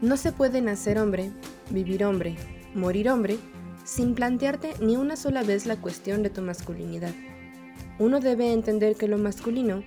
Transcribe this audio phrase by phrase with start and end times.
[0.00, 1.32] No se puede nacer hombre,
[1.70, 2.36] vivir hombre,
[2.74, 3.36] morir hombre,
[3.84, 7.12] sin plantearte ni una sola vez la cuestión de tu masculinidad.
[7.98, 9.82] Uno debe entender que lo masculino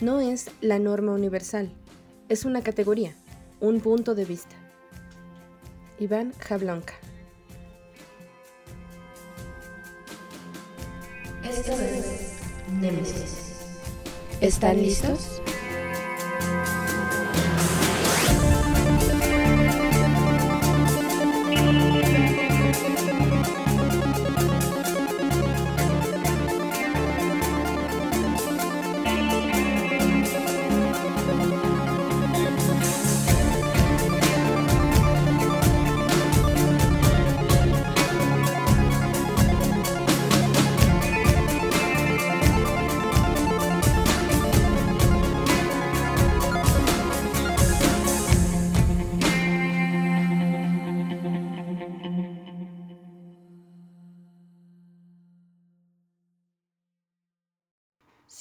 [0.00, 1.72] no es la norma universal,
[2.28, 3.14] es una categoría,
[3.60, 4.54] un punto de vista.
[5.98, 6.94] Iván Jablonka
[11.48, 12.32] Esto es
[12.80, 13.54] Nemesis.
[14.40, 15.40] ¿Están listos?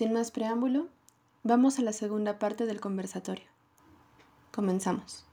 [0.03, 0.89] Sin más preámbulo,
[1.43, 3.45] vamos a la segunda parte del conversatorio.
[4.51, 5.25] Comenzamos.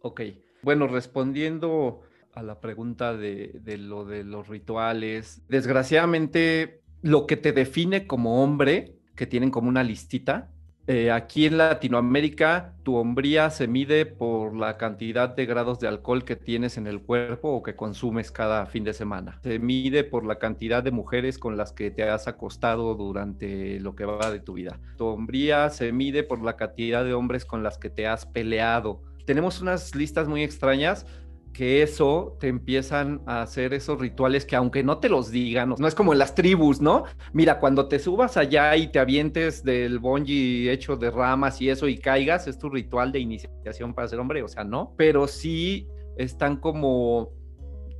[0.00, 0.22] Ok,
[0.60, 2.00] bueno, respondiendo
[2.32, 8.42] a la pregunta de, de, lo de los rituales, desgraciadamente lo que te define como
[8.42, 10.50] hombre, que tienen como una listita,
[10.86, 16.24] eh, aquí en Latinoamérica, tu hombría se mide por la cantidad de grados de alcohol
[16.24, 19.38] que tienes en el cuerpo o que consumes cada fin de semana.
[19.42, 23.94] Se mide por la cantidad de mujeres con las que te has acostado durante lo
[23.94, 24.78] que va de tu vida.
[24.98, 29.00] Tu hombría se mide por la cantidad de hombres con las que te has peleado.
[29.24, 31.06] Tenemos unas listas muy extrañas
[31.54, 35.88] que eso te empiezan a hacer esos rituales que aunque no te los digan, no
[35.88, 37.04] es como en las tribus, ¿no?
[37.32, 41.88] Mira, cuando te subas allá y te avientes del bungee hecho de ramas y eso
[41.88, 45.88] y caigas, es tu ritual de iniciación para ser hombre, o sea, no, pero sí
[46.18, 47.32] están como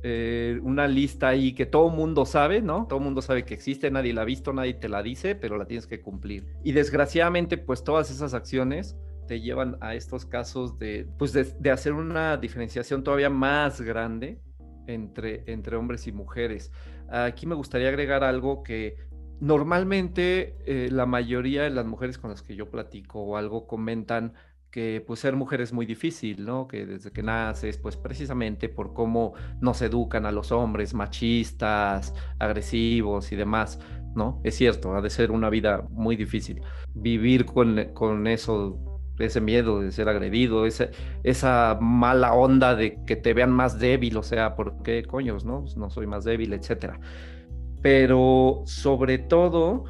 [0.03, 2.85] eh, una lista ahí que todo mundo sabe, ¿no?
[2.87, 5.65] Todo mundo sabe que existe, nadie la ha visto, nadie te la dice, pero la
[5.65, 6.45] tienes que cumplir.
[6.63, 8.95] Y desgraciadamente, pues todas esas acciones
[9.27, 14.39] te llevan a estos casos de, pues de, hacer una diferenciación todavía más grande
[14.87, 16.71] entre, entre hombres y mujeres.
[17.09, 18.97] Aquí me gustaría agregar algo que
[19.39, 24.33] normalmente eh, la mayoría de las mujeres con las que yo platico o algo comentan
[24.75, 26.67] que pues ser mujer es muy difícil, ¿no?
[26.67, 33.31] Que desde que naces, pues precisamente por cómo nos educan a los hombres machistas, agresivos
[33.31, 33.79] y demás,
[34.15, 34.41] ¿no?
[34.43, 36.61] Es cierto, ha de ser una vida muy difícil.
[36.93, 40.89] Vivir con, con eso ese miedo de ser agredido, esa,
[41.23, 45.61] esa mala onda de que te vean más débil, o sea, ¿por qué coños, no?
[45.61, 46.99] Pues no soy más débil, etcétera.
[47.81, 49.85] Pero sobre todo,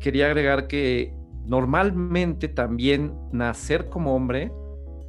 [0.00, 1.14] quería agregar que
[1.44, 4.52] normalmente también nacer como hombre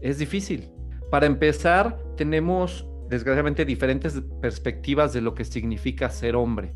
[0.02, 0.72] es difícil.
[1.10, 6.76] Para empezar, tenemos desgraciadamente diferentes perspectivas de lo que significa ser hombre,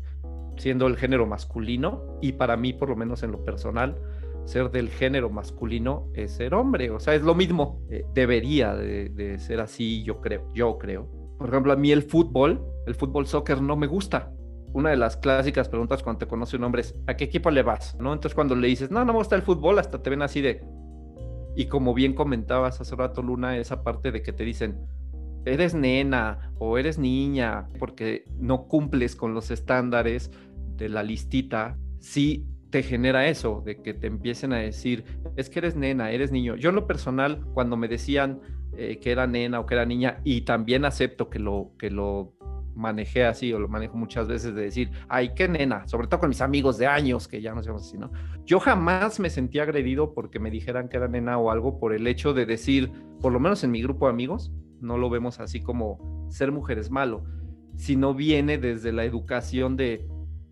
[0.56, 3.96] siendo el género masculino y para mí, por lo menos en lo personal,
[4.44, 9.38] ser del género masculino es ser hombre, o sea, es lo mismo, eh, debería de,
[9.38, 11.08] ser así, yo creo, yo creo.
[11.38, 14.32] Por ejemplo, a mí el fútbol, el fútbol soccer no me gusta.
[14.74, 17.62] Una de las clásicas preguntas cuando te conoce un hombre es, ¿a qué equipo le
[17.62, 17.96] vas?
[17.96, 18.12] ¿No?
[18.12, 20.64] Entonces cuando le dices, no, no me gusta el fútbol, hasta te ven así de...
[21.54, 24.86] Y como bien comentabas hace rato, Luna, esa parte de que te dicen,
[25.44, 30.30] eres nena o eres niña, porque no cumples con los estándares
[30.76, 35.04] de la listita, sí te genera eso, de que te empiecen a decir,
[35.36, 36.56] es que eres nena, eres niño.
[36.56, 38.40] Yo en lo personal, cuando me decían
[38.78, 42.32] eh, que era nena o que era niña, y también acepto que lo, que lo
[42.74, 46.30] manejé así o lo manejo muchas veces de decir, ay, qué nena, sobre todo con
[46.30, 48.10] mis amigos de años que ya no sabemos así, ¿no?
[48.46, 52.06] Yo jamás me sentí agredido porque me dijeran que era nena o algo por el
[52.06, 52.90] hecho de decir,
[53.20, 54.50] por lo menos en mi grupo de amigos,
[54.80, 57.22] no lo vemos así como ser mujer es malo,
[57.76, 60.08] sino viene desde la educación de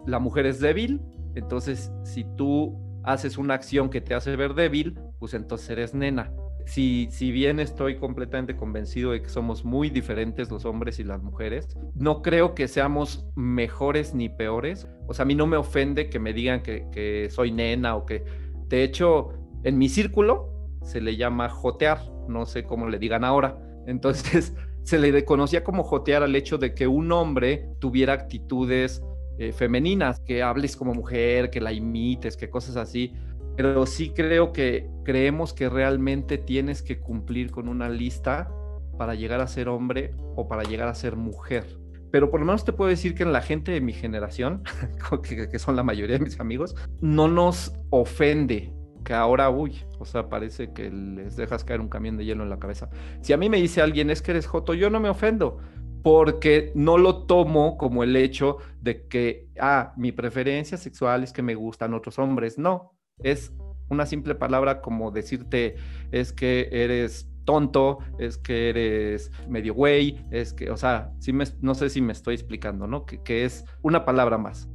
[0.07, 1.01] la mujer es débil,
[1.35, 6.33] entonces, si tú haces una acción que te hace ver débil, pues entonces eres nena.
[6.67, 11.23] Si, si bien estoy completamente convencido de que somos muy diferentes los hombres y las
[11.23, 14.87] mujeres, no creo que seamos mejores ni peores.
[15.09, 18.25] O sea, a mí no me ofende que me digan que, soy nena o que...
[18.69, 19.31] De hecho,
[19.65, 23.59] en mi círculo se le llama jotear, no sé cómo le digan ahora.
[23.87, 24.55] Entonces,
[24.85, 29.03] se le conocía como jotear al hecho de que un hombre tuviera actitudes
[29.41, 33.15] eh, femeninas, que hables como mujer, que la imites, que cosas así.
[33.57, 38.53] Pero sí creo que creemos que realmente tienes que cumplir con una lista
[38.99, 41.79] para llegar a ser hombre o para llegar a ser mujer.
[42.11, 44.63] Pero por lo menos te puedo decir que en la gente de mi generación,
[45.23, 48.75] que, que son la mayoría de mis amigos, no nos ofende
[49.07, 52.51] que ahora, uy, o sea, parece que les dejas caer un camión de hielo en
[52.51, 52.91] la cabeza.
[53.23, 55.59] Si a mí me dice alguien es que eres joto, yo no me ofendo,
[56.03, 61.43] porque no lo tomo como el hecho de que, ah, mi preferencia sexual es que
[61.43, 62.59] me gustan otros hombres.
[62.59, 63.53] No, es
[63.89, 65.77] una simple palabra como decirte
[66.13, 71.75] es que eres tonto, es que eres medio güey, es que, o sea, me, no
[71.75, 73.05] sé si me estoy explicando, ¿no?
[73.05, 74.69] Que, que es una palabra más.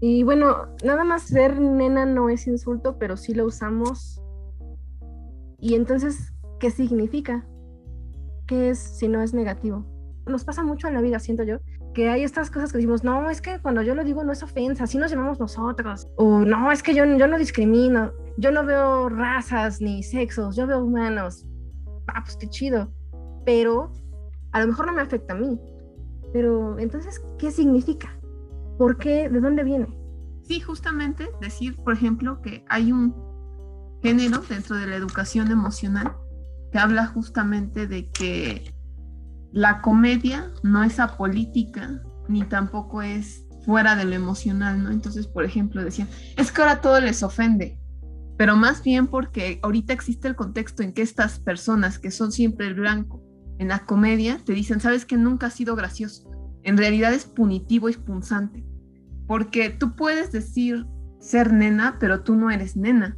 [0.00, 4.22] Y bueno, nada más ser nena no es insulto, pero sí lo usamos.
[5.58, 7.46] Y entonces, ¿qué significa?
[8.46, 9.84] ¿Qué es si no es negativo?
[10.30, 11.58] Nos pasa mucho en la vida, siento yo,
[11.94, 14.42] que hay estas cosas que decimos, no, es que cuando yo lo digo no es
[14.42, 16.08] ofensa, así nos llamamos nosotros.
[16.16, 20.66] O no, es que yo, yo no discrimino, yo no veo razas ni sexos, yo
[20.66, 21.46] veo humanos.
[22.06, 22.92] Ah, pues qué chido.
[23.44, 23.92] Pero
[24.52, 25.58] a lo mejor no me afecta a mí.
[26.32, 28.16] Pero entonces, ¿qué significa?
[28.78, 29.28] ¿Por qué?
[29.28, 29.88] ¿De dónde viene?
[30.42, 33.14] Sí, justamente decir, por ejemplo, que hay un
[34.02, 36.16] género dentro de la educación emocional
[36.72, 38.72] que habla justamente de que
[39.52, 44.90] la comedia no es apolítica ni tampoco es fuera de lo emocional, ¿no?
[44.90, 47.78] Entonces, por ejemplo, decían, es que ahora todo les ofende,
[48.38, 52.66] pero más bien porque ahorita existe el contexto en que estas personas que son siempre
[52.66, 53.22] el blanco
[53.58, 56.30] en la comedia te dicen, sabes que nunca ha sido gracioso,
[56.62, 58.64] en realidad es punitivo y punzante,
[59.26, 60.86] porque tú puedes decir
[61.20, 63.16] ser nena, pero tú no eres nena.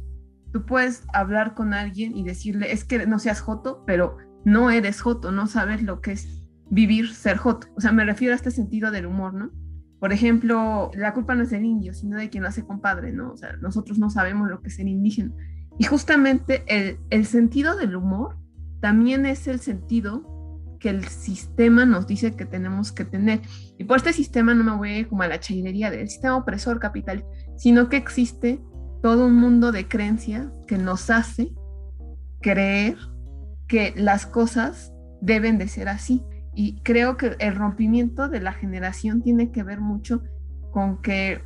[0.51, 5.01] Tú puedes hablar con alguien y decirle, es que no seas joto, pero no eres
[5.01, 7.67] joto, no sabes lo que es vivir ser joto.
[7.75, 9.51] O sea, me refiero a este sentido del humor, ¿no?
[9.99, 13.31] Por ejemplo, la culpa no es del indio, sino de quien lo hace compadre, ¿no?
[13.31, 15.31] O sea, nosotros no sabemos lo que es ser indígena.
[15.79, 16.63] Y justamente
[17.09, 18.37] el, sentido del humor
[18.81, 20.29] también es el sentido
[20.79, 23.41] que el sistema nos dice que tenemos que tener.
[23.77, 27.23] Y por este sistema no me voy como a la chainería del sistema opresor capital,
[27.55, 28.61] sino que existe
[29.01, 31.53] todo un mundo de creencias que nos hace
[32.41, 32.97] creer
[33.67, 36.23] que las cosas deben de ser así.
[36.53, 40.21] Y creo que el rompimiento de la generación tiene que ver mucho
[40.71, 41.41] con que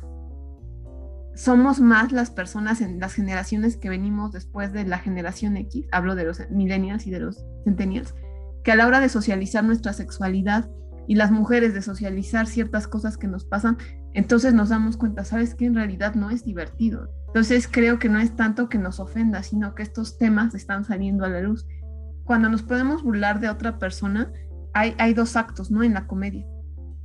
[1.34, 6.16] somos más las personas en las generaciones que venimos después de la generación X, hablo
[6.16, 8.14] de los millennials y de los centennials,
[8.64, 10.68] que a la hora de socializar nuestra sexualidad
[11.06, 13.78] y las mujeres de socializar ciertas cosas que nos pasan,
[14.14, 17.08] entonces nos damos cuenta, sabes que en realidad no es divertido.
[17.28, 21.24] Entonces creo que no es tanto que nos ofenda, sino que estos temas están saliendo
[21.24, 21.66] a la luz
[22.28, 24.30] cuando nos podemos burlar de otra persona,
[24.74, 25.82] hay, hay dos actos, ¿no?
[25.82, 26.46] En la comedia.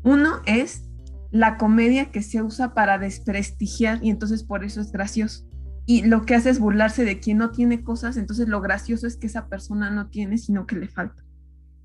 [0.03, 0.83] Uno es
[1.31, 5.47] la comedia que se usa para desprestigiar y entonces por eso es gracioso.
[5.85, 9.15] Y lo que hace es burlarse de quien no tiene cosas, entonces lo gracioso es
[9.15, 11.23] que esa persona no tiene, sino que le falta.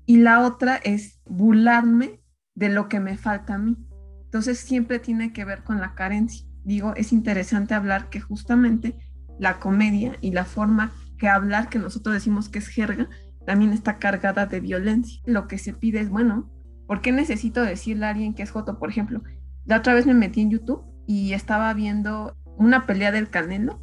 [0.05, 2.19] Y la otra es burlarme
[2.55, 3.77] de lo que me falta a mí.
[4.25, 6.45] Entonces siempre tiene que ver con la carencia.
[6.65, 8.97] Digo, es interesante hablar que justamente
[9.39, 13.07] la comedia y la forma que hablar que nosotros decimos que es jerga
[13.45, 15.21] también está cargada de violencia.
[15.25, 16.49] Lo que se pide es, bueno,
[16.87, 18.79] ¿por qué necesito decirle a alguien que es Joto?
[18.79, 19.21] Por ejemplo,
[19.65, 23.81] la otra vez me metí en YouTube y estaba viendo una pelea del Canelo.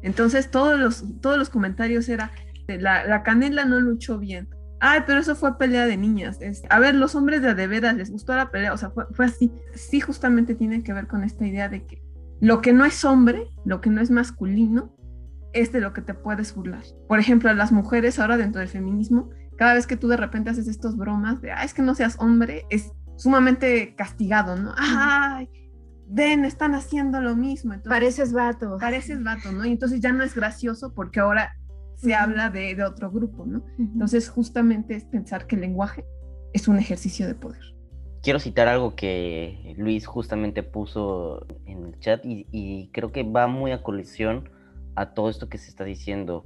[0.00, 2.30] Entonces todos los, todos los comentarios era,
[2.66, 4.48] la, la Canela no luchó bien.
[4.80, 6.38] Ay, pero eso fue pelea de niñas.
[6.68, 9.52] a ver, los hombres de de les gustó la pelea, o sea, fue, fue así.
[9.74, 12.02] Sí, justamente tiene que ver con esta idea de que
[12.40, 14.94] lo que no es hombre, lo que no es masculino,
[15.52, 16.82] es de lo que te puedes burlar.
[17.06, 20.68] Por ejemplo, las mujeres ahora dentro del feminismo, cada vez que tú de repente haces
[20.68, 24.72] estos bromas de, es que no seas hombre, es sumamente castigado, ¿no?
[24.76, 25.48] Ay,
[26.08, 27.74] ven, están haciendo lo mismo.
[27.84, 28.78] pareces vato.
[28.78, 29.64] Pareces vato, ¿no?
[29.66, 31.52] Y entonces ya no es gracioso porque ahora
[31.96, 33.64] se habla de, de, otro grupo, ¿no?
[33.78, 36.04] Entonces justamente es pensar que el lenguaje
[36.52, 37.60] es un ejercicio de poder.
[38.22, 43.46] Quiero citar algo que Luis justamente puso en el chat y, y creo que va
[43.46, 44.48] muy a colisión
[44.98, 46.44] a todo esto que se está diciendo.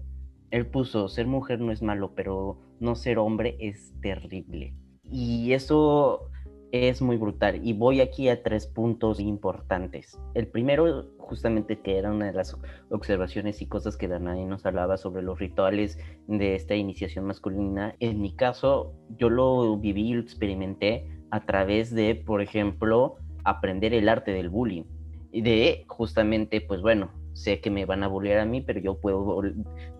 [0.50, 4.75] Él puso, ser mujer no es malo, pero no ser hombre es terrible.
[5.11, 6.28] Y eso
[6.71, 7.66] es muy brutal.
[7.66, 10.18] Y voy aquí a tres puntos importantes.
[10.35, 12.54] El primero, justamente que era una de las
[12.90, 17.94] observaciones y cosas que Danae nos hablaba sobre los rituales de esta iniciación masculina.
[18.00, 23.94] En mi caso, yo lo viví y lo experimenté a través de, por ejemplo, aprender
[23.94, 24.85] el arte del bullying.
[25.30, 29.00] Y de justamente, pues bueno, sé que me van a bullear a mí, pero yo
[29.00, 29.42] puedo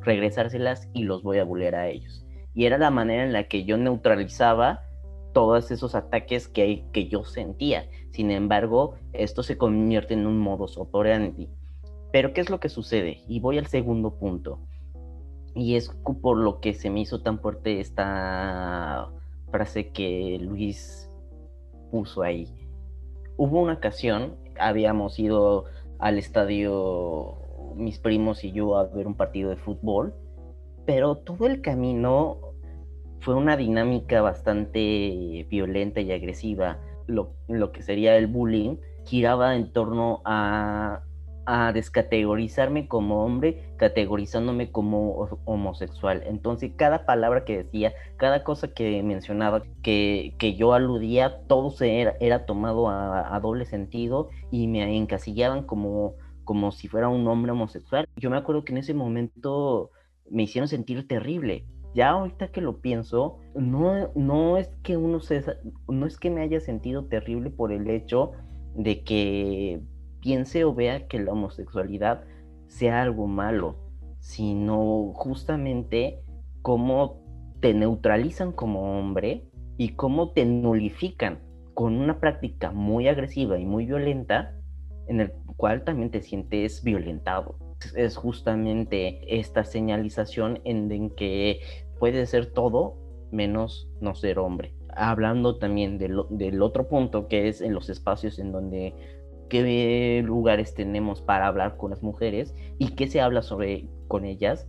[0.01, 2.25] regresárselas y los voy a bullear a ellos.
[2.55, 4.83] Y era la manera en la que yo neutralizaba
[5.33, 7.89] todos esos ataques que, que yo sentía.
[8.11, 11.49] Sin embargo, esto se convierte en un modo operandi.
[12.13, 13.23] Pero ¿qué es lo que sucede?
[13.27, 14.59] Y voy al segundo punto.
[15.55, 19.09] Y es por lo que se me hizo tan fuerte esta
[19.51, 21.11] frase que Luis
[21.91, 22.49] puso ahí.
[23.37, 25.65] Hubo una ocasión, habíamos ido
[26.03, 27.39] al estadio
[27.77, 30.15] mis primos y yo a ver un partido de fútbol,
[30.85, 32.39] pero todo el camino
[33.21, 36.81] fue una dinámica bastante violenta y agresiva.
[37.07, 41.05] Lo, lo que sería el bullying giraba en torno a
[41.45, 46.23] a descategorizarme como hombre, categorizándome como homosexual.
[46.27, 52.01] Entonces, cada palabra que decía, cada cosa que mencionaba, que, que yo aludía, todo se
[52.01, 58.09] era, tomado a, doble sentido y me encasillaban como, como si fuera un hombre homosexual.
[58.17, 59.91] Yo me acuerdo que en ese momento
[60.31, 61.67] me hicieron sentir terrible.
[61.95, 65.45] Ya ahorita que lo pienso, no, no es que uno se,
[65.89, 68.33] no es que me haya sentido terrible por el hecho
[68.75, 69.83] de que
[70.23, 72.25] piense o vea que la homosexualidad
[72.69, 73.77] sea algo malo,
[74.21, 76.23] sino justamente
[76.63, 77.21] cómo
[77.61, 79.45] te neutralizan como hombre
[79.77, 81.41] y cómo te nulifican
[81.75, 84.55] con una práctica muy agresiva y muy violenta
[85.09, 87.57] en el cual también te sientes violentado.
[87.97, 91.61] Es justamente esta señalización en, que
[91.99, 92.97] puede ser todo
[93.33, 94.75] menos no ser hombre.
[94.95, 98.95] Hablando también del otro punto que es en los espacios en donde
[99.53, 104.67] qué lugares tenemos para hablar con las mujeres y qué se habla sobre con ellas,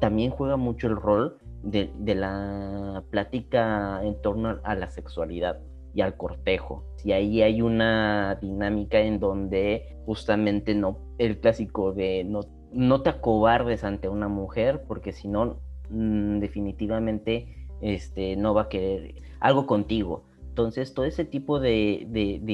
[0.00, 5.60] también juega mucho el rol de, la plática en torno a la sexualidad
[5.92, 6.84] y al cortejo.
[7.04, 12.40] Y ahí hay una dinámica en donde justamente no, el clásico de no,
[12.72, 18.68] no te acobardes ante una mujer, porque si no, mm, definitivamente este, no va a
[18.70, 20.24] querer algo contigo.
[20.54, 22.06] Entonces, todo ese tipo de,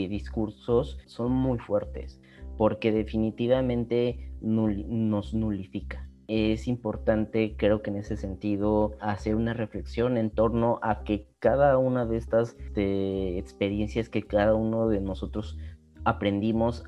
[0.09, 2.19] discursos son muy fuertes
[2.57, 6.09] porque definitivamente nos nulifica.
[6.27, 11.77] Es importante, creo que en ese sentido, hacer una reflexión en torno a que cada
[11.77, 15.59] una de estas experiencias que cada uno de nosotros
[16.05, 16.85] aprendimos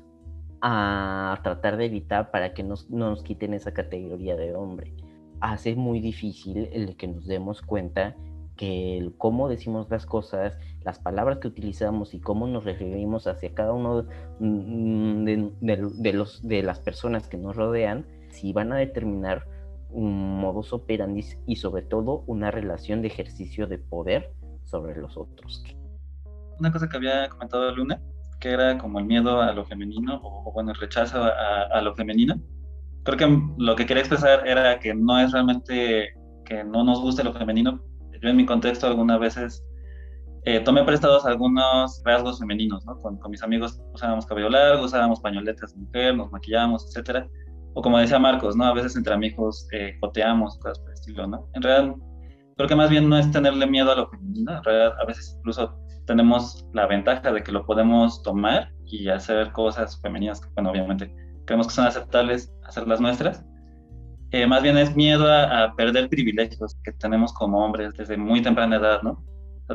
[0.63, 4.95] a tratar de evitar para que no nos quiten esa categoría de hombre.
[5.41, 8.15] Hace muy difícil el que nos demos cuenta
[8.63, 13.53] que el cómo decimos las cosas, las palabras que utilizamos y cómo nos referimos hacia
[13.53, 14.05] cada uno
[14.39, 19.45] mm, de, los, de las personas que nos rodean, si van a determinar
[19.89, 24.31] un modus operandi y sobre todo una relación de ejercicio de poder
[24.63, 25.61] sobre los otros.
[26.57, 28.01] Una cosa que había comentado Luna,
[28.39, 31.95] que era como el miedo a lo femenino o, bueno, el rechazo a, a lo
[31.95, 32.39] femenino.
[33.03, 36.13] Creo que lo que quería expresar era que no es realmente
[36.45, 37.81] que no nos guste lo femenino,
[38.23, 39.65] yo en mi contexto algunas veces
[40.45, 42.99] eh, tomé prestados algunos rasgos femeninos, ¿no?
[43.01, 47.27] Con, con, mis amigos usábamos cabello largo, usábamos pañoletas de mujer, nos maquillábamos, etcétera.
[47.73, 48.65] O como decía Marcos, ¿no?
[48.65, 51.49] A veces entre amigos eh, joteamos, cosas por el estilo, ¿no?
[51.53, 51.95] En realidad,
[52.57, 55.35] creo que más bien no es tenerle miedo a lo femenino, en realidad a veces
[55.37, 55.75] incluso
[56.05, 61.13] tenemos la ventaja de que lo podemos tomar y hacer cosas femeninas que, bueno, obviamente
[61.45, 63.45] creemos que son aceptables, hacerlas nuestras,
[64.33, 68.77] eh, más bien es miedo a, perder privilegios que tenemos como hombres desde muy temprana
[68.77, 69.23] edad, ¿no?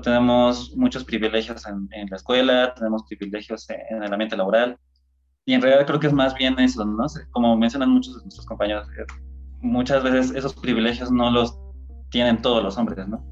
[0.02, 4.76] tenemos muchos privilegios en, la escuela, tenemos privilegios en el ambiente laboral,
[5.44, 7.06] y en realidad creo que es más bien eso, ¿no?
[7.30, 9.04] Como mencionan muchos de nuestros compañeros, eh,
[9.60, 11.58] muchas veces esos privilegios no los
[12.10, 13.24] tienen todos los hombres, ¿no?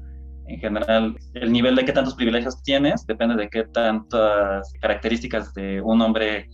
[0.47, 5.81] En general, el nivel de qué tantos privilegios tienes depende de qué tantas características de
[5.81, 6.49] un hombre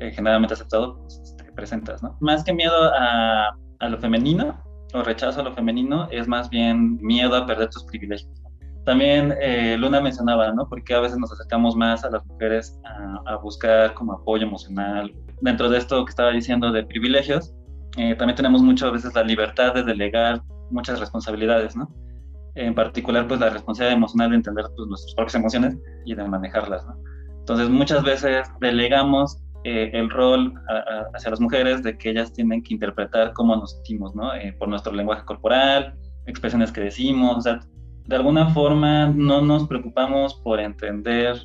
[0.00, 2.16] eh, generalmente aceptado pues, este, presentas, ¿no?
[2.20, 4.62] Más que miedo a a lo femenino
[4.94, 8.30] o rechazo a lo femenino es más bien miedo a perder tus privilegios.
[8.84, 10.66] También eh, Luna mencionaba, ¿no?
[10.66, 12.80] Porque a veces nos acercamos más a las mujeres
[13.26, 15.12] a, buscar como apoyo emocional.
[15.42, 17.54] Dentro de esto que estaba diciendo de privilegios,
[17.98, 21.92] eh, también tenemos muchas veces la libertad de delegar muchas responsabilidades, ¿no?
[22.54, 26.86] En particular, pues la responsabilidad emocional de entender pues, nuestras propias emociones y de manejarlas,
[26.86, 26.96] ¿no?
[27.40, 30.54] Entonces, muchas veces delegamos eh, el rol
[31.14, 34.32] hacia las mujeres de que ellas tienen que interpretar cómo nos sentimos, ¿no?
[34.34, 37.60] Eh, por nuestro lenguaje corporal, expresiones que decimos, o sea,
[38.06, 41.36] de alguna forma no nos preocupamos por entender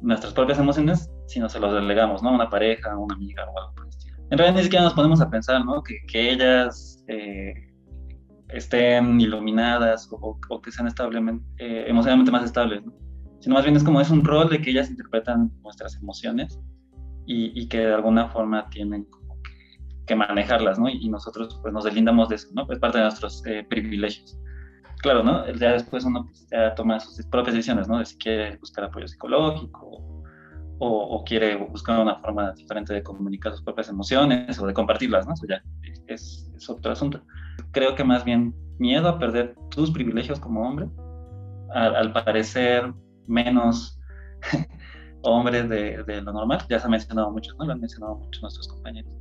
[0.00, 2.30] nuestras propias emociones, sino se los delegamos, ¿no?
[2.30, 4.16] A una pareja, a una amiga o algo por el estilo.
[4.30, 5.82] En realidad ni siquiera nos ponemos a pensar, ¿no?
[5.82, 7.52] Que, que ellas eh,
[8.48, 11.44] estén iluminadas o, que sean establemente,
[11.88, 12.94] emocionalmente más estables, ¿no?
[13.40, 16.58] Sino más bien es como es un rol de que ellas interpretan nuestras emociones
[17.26, 19.06] y, que de alguna forma tienen
[20.06, 20.88] que, manejarlas, ¿no?
[20.88, 22.66] Y, nosotros pues nos deslindamos de eso, ¿no?
[22.70, 24.38] Es parte de nuestros eh, privilegios.
[24.98, 25.50] Claro, ¿no?
[25.54, 27.98] Ya después uno pues, ya toma sus propias decisiones, ¿no?
[27.98, 30.22] De si quiere buscar apoyo psicológico
[30.84, 35.34] o, quiere buscar una forma diferente de comunicar sus propias emociones o de compartirlas, ¿no?
[35.34, 35.62] Eso ya
[36.08, 37.22] es, es otro asunto.
[37.70, 40.88] Creo que más bien miedo a perder tus privilegios como hombre,
[41.72, 42.92] al, al parecer
[43.28, 44.00] menos
[45.22, 47.64] hombres de, de, lo normal, ya se ha mencionado mucho, ¿no?
[47.66, 49.12] Lo han mencionado muchos nuestros compañeros.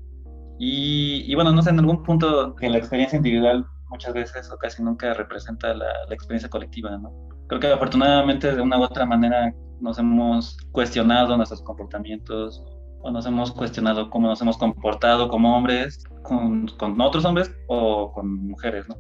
[0.60, 4.84] Y, bueno, no sé, en algún punto en la experiencia individual muchas veces o casi
[4.84, 7.12] nunca representa la, la experiencia colectiva, ¿no?
[7.48, 12.64] Creo que afortunadamente de una u otra manera nos hemos cuestionado nuestros comportamientos
[13.02, 18.12] o nos hemos cuestionado cómo nos hemos comportado como hombres con, con otros hombres o
[18.14, 18.96] con mujeres, ¿no?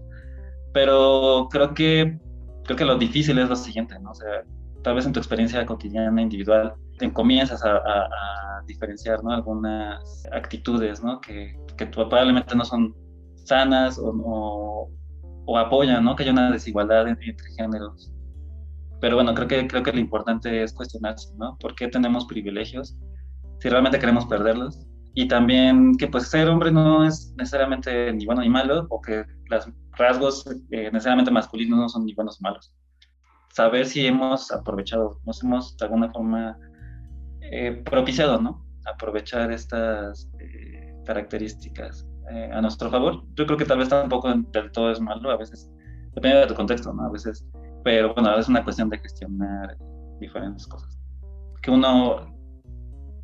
[0.74, 2.20] Pero creo que,
[2.64, 4.12] creo que lo difícil es lo siguiente, ¿no?
[4.12, 4.44] O sea,
[4.84, 9.32] tal vez en tu experiencia cotidiana, individual, te comienzas a, a, diferenciar, ¿no?
[9.32, 11.20] Algunas actitudes, ¿no?
[11.20, 12.96] Que, que probablemente no son
[13.44, 14.90] sanas o, o,
[15.46, 16.16] o, apoyan, ¿no?
[16.16, 18.14] Que haya una desigualdad entre, entre géneros.
[19.02, 21.58] Pero bueno, creo que, creo que lo importante es cuestionarse, ¿no?
[21.58, 22.96] ¿Por qué tenemos privilegios?
[23.60, 24.86] Si realmente queremos perderlos.
[25.16, 29.26] Y también que pues ser hombre no es necesariamente ni bueno ni malo, o que
[29.50, 32.72] los rasgos eh, necesariamente masculinos no son ni buenos ni malos.
[33.50, 36.58] Saber si hemos aprovechado, nos hemos de alguna forma
[37.52, 38.66] eh, propiciado, ¿no?
[38.86, 43.24] Aprovechar estas eh, características eh, a nuestro favor.
[43.36, 45.70] Yo creo que tal vez tampoco del todo es malo, a veces
[46.16, 47.04] depende de tu contexto, ¿no?
[47.04, 47.46] A veces
[47.84, 49.78] pero bueno, es una cuestión de gestionar
[50.20, 51.00] diferentes cosas.
[51.62, 52.34] Que uno,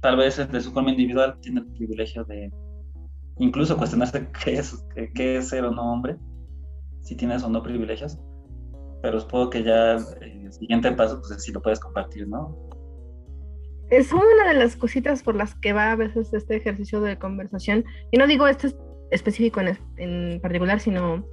[0.02, 2.52] tal vez de su forma individual, tiene el privilegio de
[3.38, 6.18] incluso cuestionarse qué es, qué es ser o no hombre,
[7.02, 8.18] si tienes o no privilegios,
[9.02, 12.67] pero supongo que ya el siguiente paso, pues si lo puedes compartir, ¿no?
[13.90, 17.86] Es una de las cositas por las que va a veces este ejercicio de conversación,
[18.12, 18.74] y no digo este
[19.12, 21.26] específico en, en particular, sino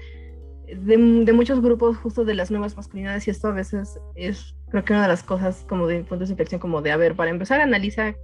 [0.67, 4.93] de, muchos grupos justo de las nuevas masculinidades y esto a veces es creo que
[4.93, 7.61] una de las cosas como de puntos de inflexión como de a ver para empezar
[7.61, 8.15] analiza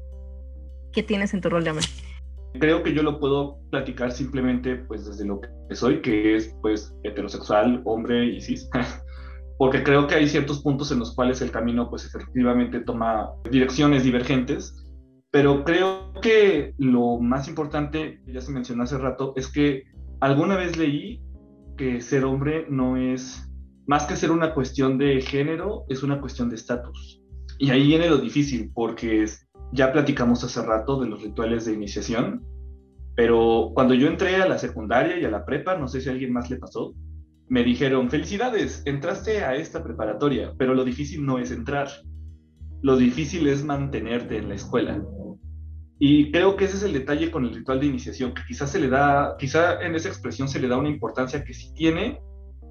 [0.92, 1.87] qué tienes en tu rol de hombre
[2.58, 6.94] creo que yo lo puedo platicar simplemente pues desde lo que soy que es pues
[7.04, 8.68] heterosexual hombre y cis
[9.61, 14.05] porque creo que hay ciertos puntos en los cuales el camino pues efectivamente toma direcciones
[14.05, 14.75] divergentes
[15.31, 19.85] pero creo que lo más importante ya se mencionó hace rato es que
[20.21, 21.23] alguna vez leí
[21.76, 23.49] que ser hombre no es,
[23.87, 27.23] más que ser una cuestión de género, es una cuestión de estatus.
[27.58, 29.25] Y ahí viene lo difícil, porque
[29.73, 32.45] ya platicamos hace rato de los rituales de iniciación,
[33.15, 36.13] pero cuando yo entré a la secundaria y a la prepa, no sé si a
[36.13, 36.93] alguien más le pasó,
[37.50, 41.89] me dijeron, felicidades, entraste a esta preparatoria, pero lo difícil no es entrar,
[42.80, 45.04] lo difícil es mantenerte en la escuela.
[45.99, 48.78] Y creo que ese es el detalle con el ritual de iniciación, que quizás se
[48.78, 52.21] le da, quizá en esa expresión se le da una importancia que sí tiene,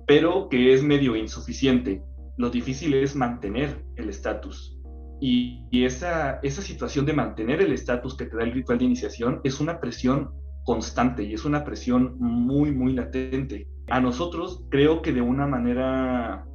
[0.07, 2.01] pero que es medio insuficiente.
[2.37, 4.79] Lo difícil es mantener el estatus.
[5.19, 9.41] Y, esa, esa situación de mantener el estatus que te da el ritual de iniciación
[9.43, 10.31] es una presión
[10.69, 13.67] constante y es una presión muy, muy latente.
[13.87, 16.45] A nosotros creo que de una manera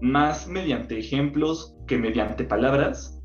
[0.00, 3.22] más mediante ejemplos que mediante palabras,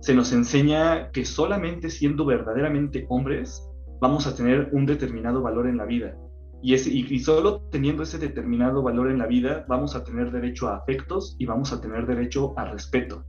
[0.00, 3.68] se nos enseña que solamente siendo verdaderamente hombres
[4.00, 6.16] vamos a tener un determinado valor en la vida.
[6.62, 10.76] Y, y, solo teniendo ese determinado valor en la vida vamos a tener derecho a
[10.76, 13.24] afectos y vamos a tener derecho a respeto.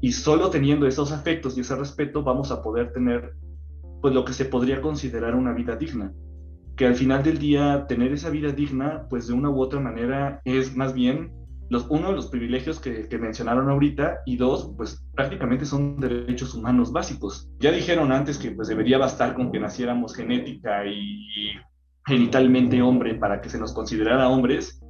[0.00, 3.36] Y solo teniendo esos afectos y ese respeto vamos a poder tener
[4.00, 6.12] pues lo que se podría considerar una vida digna.
[6.76, 10.40] Que al final del día tener esa vida digna pues de una u otra manera
[10.44, 11.32] es más bien
[11.70, 17.48] los, uno, los privilegios que, mencionaron ahorita, y dos, pues prácticamente son derechos humanos básicos.
[17.60, 21.52] Ya dijeron antes que pues debería bastar con que naciéramos genética y,
[22.06, 24.80] genitalmente hombre para que se nos considerara hombres,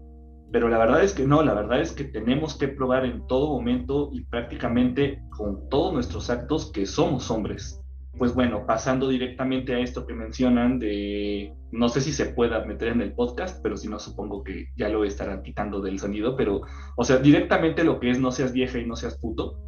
[0.52, 3.48] pero la verdad es que no, la verdad es que tenemos que probar en todo
[3.48, 7.80] momento y prácticamente con todos nuestros actos que somos hombres
[8.18, 12.88] pues bueno, pasando directamente a esto que mencionan de, no sé si se pueda meter
[12.88, 16.60] en el podcast, pero si no, supongo que ya lo estarán quitando del sonido, pero,
[16.96, 19.58] o sea, directamente lo que es no seas vieja y no seas puto,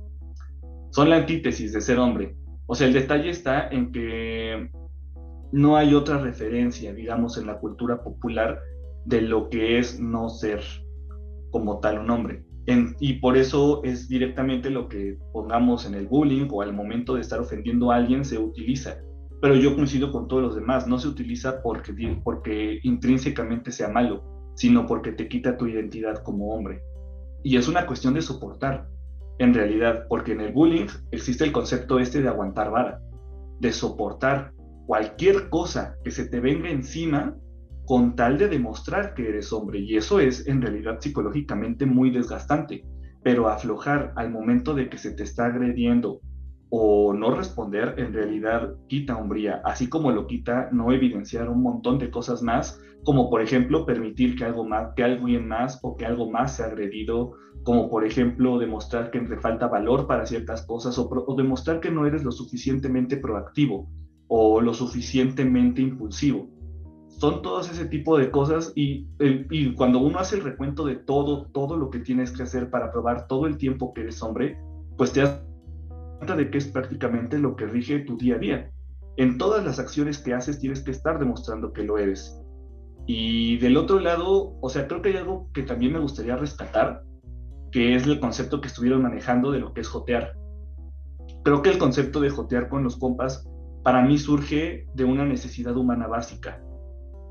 [0.91, 2.37] son la antítesis de ser hombre.
[2.67, 4.71] O sea, el detalle está en que
[5.53, 8.61] no hay otra referencia, digamos, en la cultura popular
[9.05, 10.63] de lo que es no ser
[11.51, 16.49] como tal un hombre y por eso es directamente lo que pongamos en el bullying
[16.51, 18.99] o al momento de estar ofendiendo a alguien se utiliza.
[19.41, 24.23] Pero yo coincido con todos los demás, no se utiliza porque, porque intrínsecamente sea malo,
[24.55, 26.81] sino porque te quita tu identidad como hombre.
[27.43, 28.87] Y es una cuestión de soportar,
[29.39, 33.01] en realidad, porque en el bullying existe el concepto este de aguantar vara,
[33.59, 34.53] de soportar
[34.87, 37.37] cualquier cosa que se te venga encima
[37.93, 39.81] con tal de demostrar que eres hombre.
[39.81, 42.87] Y eso es en realidad psicológicamente muy desgastante.
[43.23, 46.21] Pero aflojar al momento de que se te está agrediendo
[46.71, 51.99] o no responder, en realidad quita hombría, así como lo quita no evidenciar un montón
[51.99, 56.07] de cosas más, como por ejemplo permitir que algo más, que alguien más o que
[56.07, 60.99] algo más sea agredido, como por ejemplo demostrar que te falta valor para ciertas cosas
[60.99, 63.91] o, o demostrar que no eres lo suficientemente proactivo
[64.29, 66.52] o lo suficientemente impulsivo.
[67.23, 69.07] Son todos ese tipo de cosas y,
[69.77, 73.29] cuando uno hace el recuento de todo, todo lo que tienes que hacer para probar
[73.29, 74.59] todo el tiempo que eres hombre,
[74.97, 75.41] pues te das
[76.19, 78.73] cuenta de que es prácticamente lo que rige tu día a día.
[79.19, 82.43] En todas las acciones que haces tienes que estar demostrando que lo eres.
[83.07, 87.05] Y del otro lado, o sea, creo que hay algo que también me gustaría rescatar,
[87.71, 90.35] que es el concepto que estuvieron manejando de lo que es jotear.
[91.45, 93.49] Creo que el concepto de jotear con los compas
[93.85, 96.61] para mí surge de una necesidad humana básica.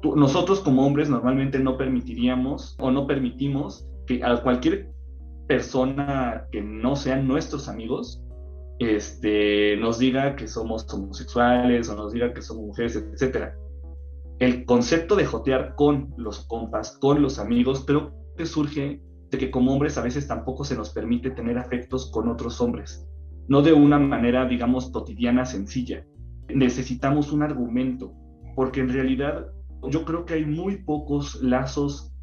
[0.03, 4.89] Nosotros como hombres normalmente no permitiríamos o no permitimos que a cualquier
[5.47, 8.23] persona que no sean nuestros amigos
[8.79, 13.53] este, nos diga que somos homosexuales o nos diga que somos mujeres, etc.
[14.39, 19.51] El concepto de jotear con los compas, con los amigos, creo que surge de que
[19.51, 23.07] como hombres a veces tampoco se nos permite tener afectos con otros hombres,
[23.47, 26.03] no de una manera, digamos, cotidiana, sencilla.
[26.49, 28.13] Necesitamos un argumento,
[28.55, 29.45] porque en realidad
[29.89, 32.13] yo creo que hay muy pocos lazos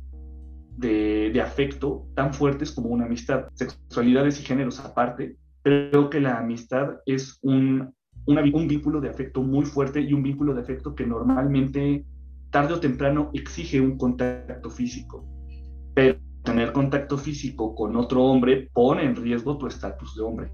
[0.77, 3.47] de, afecto tan fuertes como una amistad.
[3.55, 7.94] Sexualidades y géneros aparte, creo que la amistad es un,
[8.27, 12.05] un vínculo de afecto muy fuerte y un vínculo de afecto que normalmente
[12.51, 15.27] tarde o temprano exige un contacto físico.
[15.94, 20.51] Pero tener contacto físico con otro hombre pone en riesgo tu estatus de hombre.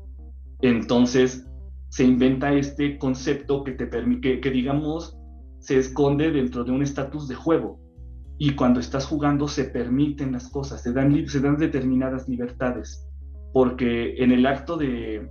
[0.61, 1.47] Entonces
[1.88, 5.17] se inventa este concepto que te permite, que, digamos
[5.64, 7.81] se esconde dentro de un estatus de juego.
[8.37, 13.09] Y cuando estás jugando se permiten las cosas, se dan, se dan determinadas libertades.
[13.55, 15.27] Porque en el acto de,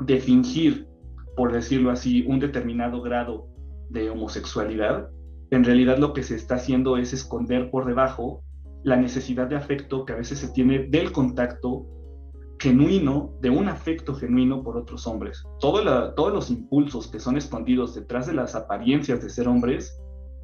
[0.00, 0.86] de fingir,
[1.34, 3.48] por decirlo así, un determinado grado
[3.88, 5.08] de homosexualidad,
[5.50, 8.42] en realidad lo que se está haciendo es esconder por debajo
[8.82, 11.86] la necesidad de afecto que a veces se tiene del contacto
[12.64, 15.44] genuino, de un afecto genuino por otros hombres.
[15.60, 20.00] Todo todos los impulsos que son escondidos detrás de las apariencias de ser hombres,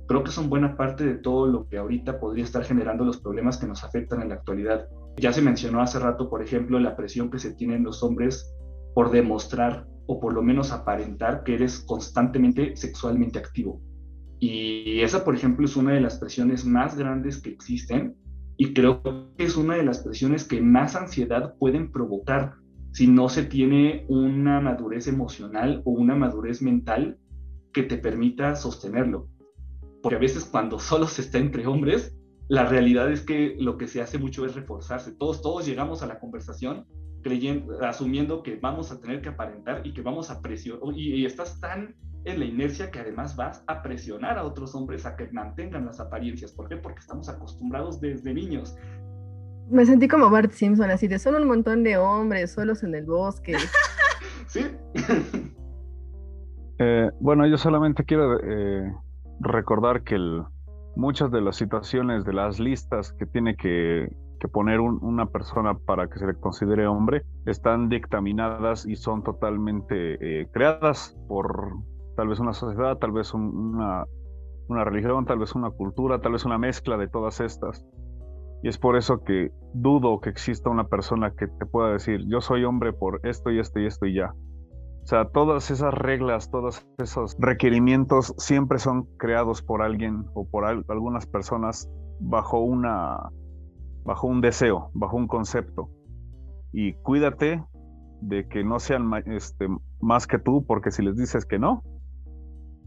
[0.07, 3.57] creo que son buena parte de todo lo que ahorita podría estar generando los problemas
[3.57, 4.87] que nos afectan en la actualidad.
[5.17, 8.55] Ya se mencionó hace rato, por ejemplo, la presión que se tiene en los hombres
[8.95, 13.81] por demostrar o por lo menos aparentar que eres constantemente sexualmente activo.
[14.39, 18.15] Y esa, por ejemplo, es una de las presiones más grandes que existen
[18.61, 22.57] y creo que es una de las presiones que más ansiedad pueden provocar
[22.93, 27.19] si no se tiene una madurez emocional o una madurez mental
[27.73, 29.29] que te permita sostenerlo.
[30.03, 32.15] Porque a veces cuando solo se está entre hombres,
[32.49, 35.13] la realidad es que lo que se hace mucho es reforzarse.
[35.13, 36.85] Todos, todos llegamos a la conversación
[37.23, 40.83] creyendo, asumiendo que vamos a tener que aparentar y que vamos a presionar.
[40.95, 45.07] Y, y estás tan en la inercia que además vas a presionar a otros hombres
[45.07, 46.53] a que mantengan las apariencias.
[46.53, 46.77] ¿Por qué?
[46.77, 48.77] Porque estamos acostumbrados desde niños.
[49.71, 53.07] Me sentí como Bart Simpson, así de solo un montón de hombres solos en el
[53.07, 53.57] bosque.
[54.47, 54.67] sí.
[56.83, 58.91] Eh, bueno, yo solamente quiero eh,
[59.39, 60.17] recordar que
[60.97, 64.09] muchas de las situaciones de las listas que tiene que,
[64.49, 70.49] poner una persona para que se le considere hombre están dictaminadas y son totalmente eh,
[70.53, 71.75] creadas por
[72.17, 74.05] tal vez una sociedad, tal vez una
[74.85, 77.85] religión, tal vez una cultura, tal vez una mezcla de todas estas.
[78.63, 82.41] Y es por eso que dudo que exista una persona que te pueda decir, yo
[82.41, 84.35] soy hombre por esto y esto y esto y ya.
[85.03, 90.67] O sea, todas esas reglas, todos esos requerimientos siempre son creados por alguien o por
[90.67, 93.31] algunas personas bajo una
[94.05, 95.91] bajo un deseo, bajo un concepto.
[96.73, 97.65] Y cuídate
[98.21, 99.69] de que no sean este,
[100.01, 101.83] más que tú, porque si les dices que no,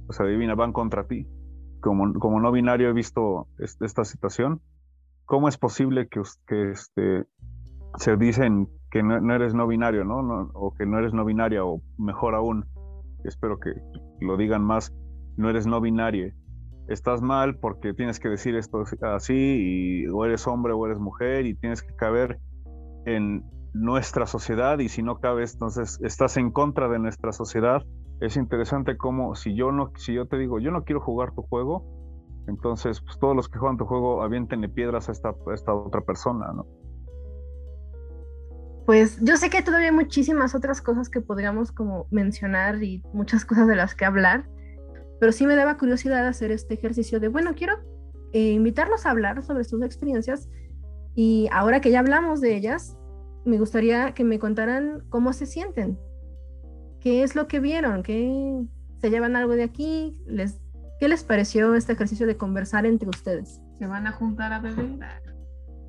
[0.05, 1.27] pues adivina, van contra ti.
[1.81, 4.61] Como, como no binario he visto esta situación.
[5.25, 7.25] ¿Cómo es posible que, que este,
[7.97, 10.49] se dicen que no, eres no binario, ¿no?
[10.53, 12.65] O que no eres no binaria, o mejor aún,
[13.23, 13.71] espero que
[14.19, 14.93] lo digan más,
[15.35, 16.31] no eres no binario.
[16.87, 21.45] Estás mal porque tienes que decir esto así, y, o eres hombre o eres mujer,
[21.45, 22.39] y tienes que caber
[23.05, 23.43] en
[23.73, 27.83] nuestra sociedad, y si no cabes, entonces estás en contra de nuestra sociedad
[28.25, 31.41] es interesante como si yo no, si yo te digo, yo no quiero jugar tu
[31.41, 31.83] juego,
[32.47, 36.51] entonces pues, todos los que juegan tu juego avientenle piedras a esta, esta otra persona,
[36.53, 36.65] ¿no?
[38.85, 43.45] Pues yo sé que todavía hay muchísimas otras cosas que podríamos como mencionar y muchas
[43.45, 44.45] cosas de las que hablar,
[45.23, 47.75] pero sí me daba curiosidad hacer este ejercicio de, bueno, quiero
[48.33, 50.49] eh, invitarlos a hablar sobre sus experiencias
[51.15, 52.97] y ahora que ya hablamos de ellas,
[53.45, 55.97] me gustaría que me contaran cómo se sienten,
[56.99, 58.03] ¿Qué es lo que vieron?
[58.03, 58.65] ¿Qué
[58.99, 60.17] se llevan algo de aquí?
[60.27, 60.59] ¿Les,
[60.99, 63.61] ¿Qué les pareció este ejercicio de conversar entre ustedes?
[63.79, 64.99] ¿Se van a juntar a beber?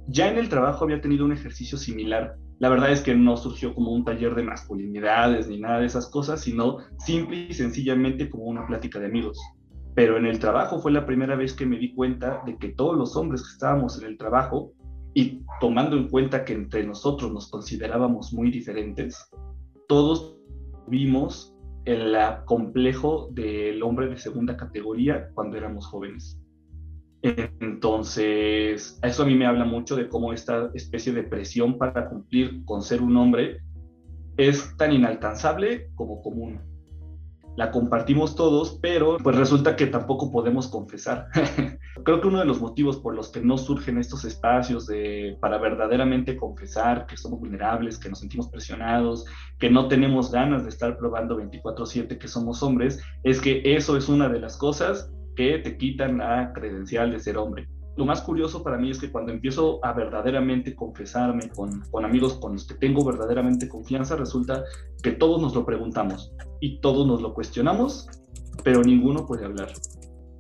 [0.07, 2.37] Ya en el trabajo había tenido un ejercicio similar.
[2.65, 6.09] La verdad es que no surgió como un taller de masculinidades ni nada de esas
[6.09, 9.39] cosas, sino simple y sencillamente como una plática de amigos.
[9.95, 12.97] Pero en el trabajo fue la primera vez que me di cuenta de que todos
[12.97, 14.73] los hombres que estábamos en el trabajo
[15.13, 19.31] y tomando en cuenta que entre nosotros nos considerábamos muy diferentes,
[19.87, 20.39] todos
[20.89, 26.41] vimos el complejo del hombre de segunda categoría cuando éramos jóvenes.
[27.25, 32.63] Entonces, eso a mí me habla mucho de cómo esta especie de presión para cumplir
[32.67, 33.63] con ser un hombre
[34.37, 36.61] es tan inalcanzable como común.
[37.57, 41.29] La compartimos todos, pero pues resulta que tampoco podemos confesar.
[42.05, 45.57] Creo que uno de los motivos por los que no surgen estos espacios de, para
[45.57, 49.25] verdaderamente confesar que somos vulnerables, que nos sentimos presionados,
[49.59, 54.11] que no tenemos ganas de estar probando 24/7 que somos hombres, es que eso es
[54.11, 57.69] una de las cosas que te quitan la credencial de ser hombre.
[57.97, 62.35] Lo más curioso para mí es que cuando empiezo a verdaderamente confesarme con, con amigos
[62.41, 64.65] con los que tengo verdaderamente confianza, resulta
[65.03, 68.09] que todos nos lo preguntamos y todos nos lo cuestionamos,
[68.65, 69.69] pero ninguno puede hablar.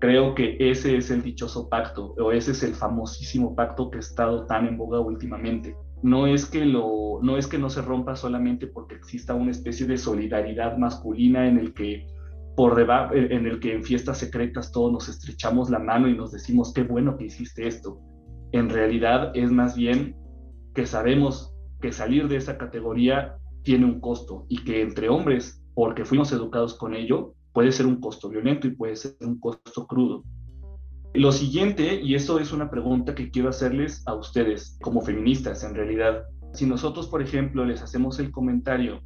[0.00, 4.00] Creo que ese es el dichoso pacto, o ese es el famosísimo pacto que ha
[4.00, 5.76] estado tan en boga últimamente.
[6.02, 9.86] No es que, lo, no, es que no se rompa solamente porque exista una especie
[9.86, 12.06] de solidaridad masculina en el que
[12.56, 16.30] por debajo, en el que en fiestas secretas todos nos estrechamos la mano y nos
[16.30, 17.98] decimos qué bueno que hiciste esto.
[18.52, 20.16] En realidad es más bien
[20.74, 26.04] que sabemos que salir de esa categoría tiene un costo y que entre hombres, porque
[26.04, 30.22] fuimos educados con ello, puede ser un costo violento y puede ser un costo crudo.
[31.14, 35.74] Lo siguiente, y eso es una pregunta que quiero hacerles a ustedes como feministas en
[35.74, 39.00] realidad, si nosotros, por ejemplo, les hacemos el comentario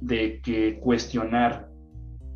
[0.00, 1.68] de que cuestionar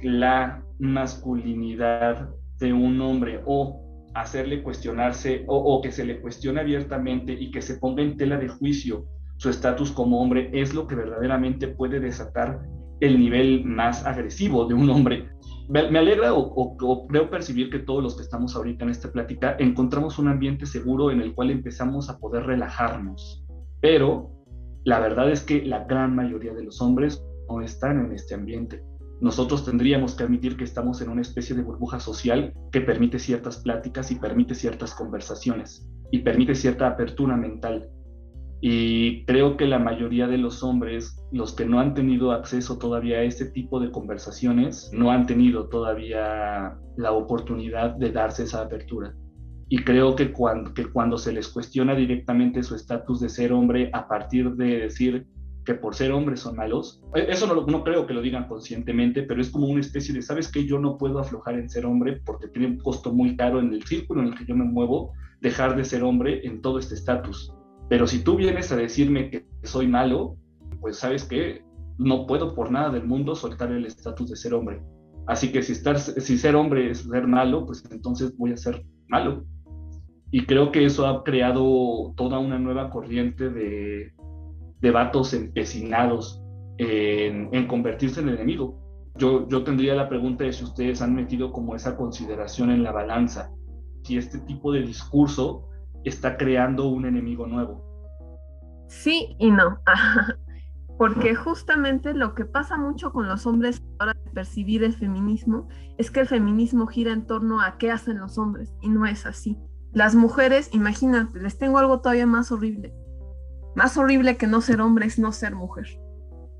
[0.02, 3.84] la masculinidad de un hombre o
[4.14, 8.48] hacerle cuestionarse o, que se le cuestione abiertamente y que se ponga en tela de
[8.48, 9.06] juicio
[9.36, 12.60] su estatus como hombre es lo que verdaderamente puede desatar
[13.00, 15.28] el nivel más agresivo de un hombre.
[15.68, 20.18] Me, alegra o, creo percibir que todos los que estamos ahorita en esta plática encontramos
[20.18, 23.44] un ambiente seguro en el cual empezamos a poder relajarnos.
[23.80, 24.32] Pero
[24.84, 28.82] la verdad es que la gran mayoría de los hombres no están en este ambiente
[29.20, 33.58] nosotros tendríamos que admitir que estamos en una especie de burbuja social que permite ciertas
[33.58, 37.90] pláticas y permite ciertas conversaciones y permite cierta apertura mental.
[38.60, 43.18] Y creo que la mayoría de los hombres, los que no han tenido acceso todavía
[43.18, 49.14] a este tipo de conversaciones, no han tenido todavía la oportunidad de darse esa apertura.
[49.68, 53.90] Y creo que cuando, que cuando se les cuestiona directamente su estatus de ser hombre
[53.92, 55.26] a partir de decir
[55.68, 57.02] que por ser hombres son malos.
[57.14, 60.22] E, eso no, no creo que lo digan conscientemente, pero es como una especie de,
[60.22, 60.64] ¿sabes qué?
[60.64, 63.82] Yo no puedo aflojar en ser hombre porque tiene un costo muy caro en el
[63.82, 67.52] círculo en el que yo me muevo, dejar de ser hombre en todo este estatus.
[67.90, 70.38] Pero si tú vienes a decirme que soy malo,
[70.80, 71.62] pues sabes qué?
[71.98, 74.80] no puedo por nada del mundo soltar el estatus de ser hombre.
[75.26, 78.86] Así que si, estar, si ser hombre es ser malo, pues entonces voy a ser
[79.08, 79.44] malo.
[80.30, 84.12] Y creo que eso ha creado toda una nueva corriente de,
[84.80, 86.42] de vatos empecinados
[86.78, 88.78] en, convertirse en enemigo.
[89.16, 92.92] Yo, yo tendría la pregunta de si ustedes han metido como esa consideración en la
[92.92, 93.50] balanza,
[94.02, 95.68] si este tipo de discurso
[96.04, 97.84] está creando un enemigo nuevo.
[98.86, 99.80] Sí y no,
[100.98, 104.94] porque justamente lo que pasa mucho con los hombres a la hora de percibir el
[104.94, 109.04] feminismo es que el feminismo gira en torno a qué hacen los hombres y no
[109.04, 109.58] es así.
[109.92, 112.94] Las mujeres, imagínate, les tengo algo todavía más horrible.
[113.78, 116.00] Más horrible que no ser hombre es no ser mujer.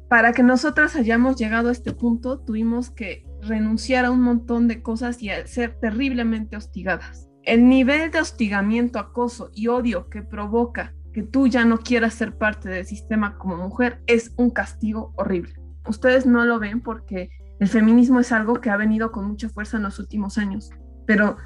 [0.09, 4.85] Para que nosotras hayamos llegado a este punto, tuvimos que renunciar a un montón de
[4.85, 7.28] cosas y ser terriblemente hostigadas.
[7.42, 12.38] El nivel de hostigamiento, acoso y odio que provoca que tú ya no quieras ser
[12.38, 15.54] parte del sistema como mujer es un castigo horrible.
[15.88, 19.78] Ustedes no lo ven porque el feminismo es algo que ha venido con mucha fuerza
[19.78, 20.70] en los últimos años,
[21.04, 21.37] pero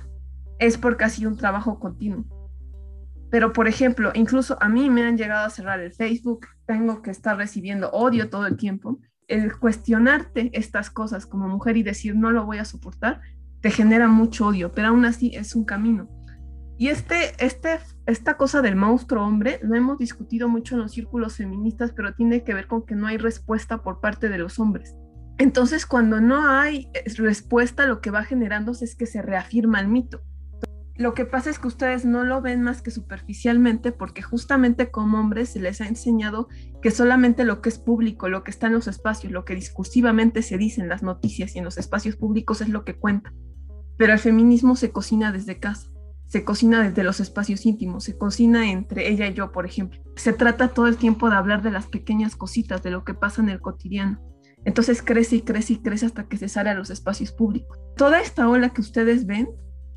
[0.59, 2.27] es porque ha sido un trabajo continuo.
[3.33, 7.11] Pero, por ejemplo, incluso a mí me han llegado a cerrar el Facebook, tengo que
[7.11, 9.01] estar recibiendo odio todo el tiempo.
[9.27, 13.23] El cuestionarte estas cosas como mujer y decir no lo voy a soportar,
[13.63, 16.11] te genera mucho odio, pero aún así es un camino.
[16.77, 21.37] Y este, este, esta cosa del monstruo hombre lo hemos discutido mucho en los círculos
[21.37, 24.95] feministas, pero tiene que ver con que no hay respuesta por parte de los hombres.
[25.39, 30.21] Entonces, cuando no hay respuesta, lo que va generándose es que se reafirma el mito.
[30.97, 35.19] Lo que pasa es que ustedes no lo ven más que superficialmente porque justamente como
[35.19, 36.49] hombres se les ha enseñado
[36.83, 40.43] que solamente lo que es público, lo que está en los espacios, lo que discursivamente
[40.43, 43.33] se dice en las noticias y en los espacios públicos es lo que cuenta.
[43.97, 45.89] Pero el feminismo se cocina desde casa,
[46.27, 50.01] se cocina desde los espacios íntimos, se cocina entre ella y yo, por ejemplo.
[50.17, 53.41] se trata todo el tiempo de hablar de las pequeñas cositas, de lo que pasa
[53.41, 54.21] en el cotidiano.
[54.65, 57.79] Entonces crece y crece y crece hasta que se sale a los espacios públicos.
[57.97, 59.49] Toda esta ola que ustedes ven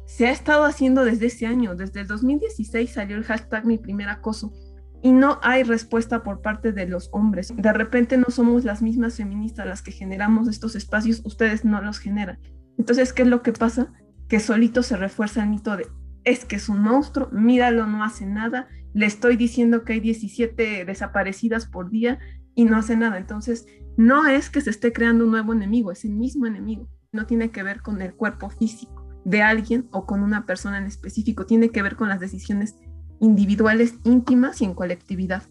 [0.06, 1.76] se ha estado haciendo desde ese año.
[1.76, 4.54] Desde el 2016 salió el hashtag mi primer acoso
[5.02, 7.54] y no hay respuesta por parte de los hombres.
[7.56, 12.00] De repente no somos las mismas feministas las que generamos estos espacios, ustedes no los
[12.00, 12.40] generan.
[12.78, 13.94] Entonces, ¿qué es lo que pasa?
[14.28, 15.88] Que solito se refuerza el mito de
[16.24, 20.84] es que es un monstruo, míralo, no hace nada, le estoy diciendo que hay 17
[20.86, 22.18] desaparecidas por día
[22.56, 23.20] y no hace nada.
[23.20, 26.90] Entonces, no es que se esté creando un nuevo enemigo, es el mismo enemigo.
[27.12, 28.95] No tiene que ver con el cuerpo físico
[29.26, 32.76] de alguien o con una persona en específico, tiene que ver con las decisiones
[33.20, 35.44] individuales, íntimas y en colectividad.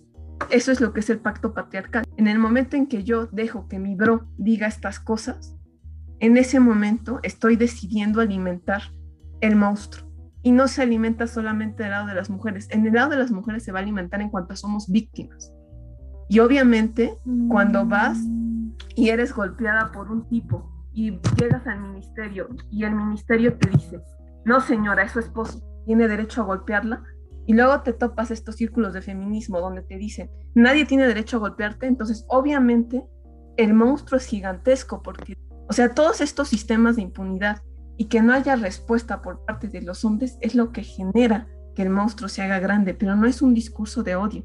[0.51, 2.05] Eso es lo que es el pacto patriarcal.
[2.17, 5.57] En el momento en que yo dejo que mi bro diga estas cosas,
[6.21, 8.83] en ese momento estoy decidiendo alimentar
[9.41, 10.09] el monstruo.
[10.43, 12.69] Y no se alimenta solamente del lado de las mujeres.
[12.71, 15.53] En el lado de las mujeres se va a alimentar en cuanto somos víctimas.
[16.29, 18.19] Y obviamente, cuando vas
[18.95, 24.01] y eres golpeada por un tipo y llegas al ministerio y el ministerio te dice,
[24.45, 27.03] no señora, es su esposo, tiene derecho a golpearla,
[27.47, 31.41] y luego te topas estos círculos de feminismo donde te dicen, nadie tiene derecho a
[31.41, 33.05] golpearte, entonces obviamente
[33.57, 35.37] el monstruo es gigantesco porque,
[35.69, 37.63] o sea, todos estos sistemas de impunidad
[37.97, 41.83] y que no haya respuesta por parte de los hombres es lo que genera que
[41.83, 44.45] el monstruo se haga grande, pero no es un discurso de odio.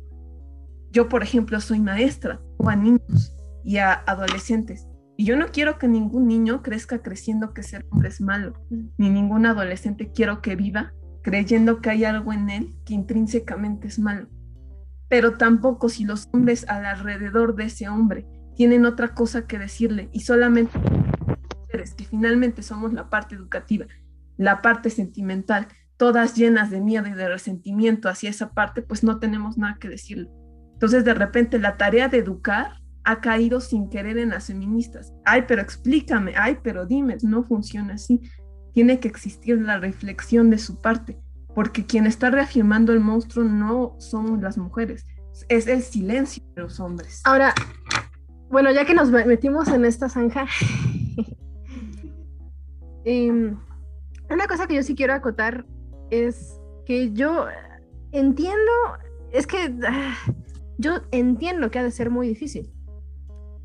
[0.92, 4.88] Yo, por ejemplo, soy maestra, a niños y a adolescentes,
[5.20, 9.10] y yo no quiero que ningún niño crezca creciendo que ser hombre es malo, ni
[9.10, 14.30] ningún adolescente quiero que viva creyendo que hay algo en él que intrínsecamente es malo.
[15.10, 20.08] Pero tampoco si los hombres al alrededor de ese hombre tienen otra cosa que decirle
[20.14, 20.80] y solamente
[21.68, 23.88] que finalmente somos la parte educativa,
[24.38, 29.20] la parte sentimental, todas llenas de miedo y de resentimiento hacia esa parte, pues no
[29.20, 30.30] tenemos nada que decirle.
[30.76, 32.80] Entonces de repente la tarea de educar
[33.10, 35.14] ha caído sin querer en las feministas.
[35.26, 38.22] Ay, pero explícame, ay, pero dime, no funciona así
[38.74, 41.20] tiene que existir la reflexión de su parte,
[41.54, 45.06] porque quien está reafirmando el monstruo no somos las mujeres,
[45.48, 47.22] es el silencio de los hombres.
[47.26, 47.54] Ahora,
[48.50, 50.46] bueno, ya que nos metimos en esta zanja,
[53.06, 53.58] em,
[54.30, 55.66] una cosa que yo sí quiero acotar
[56.10, 57.48] es que yo
[58.12, 58.72] entiendo,
[59.32, 60.16] es que ah,
[60.78, 62.72] yo entiendo que ha de ser muy difícil,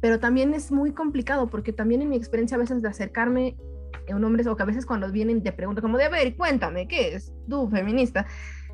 [0.05, 3.57] pero también es muy complicado porque también en mi experiencia a veces de acercarme
[4.11, 6.87] un hombre, o que a veces cuando vienen te preguntan como de, a ver, cuéntame,
[6.87, 8.27] ¿qué es tú, feminista?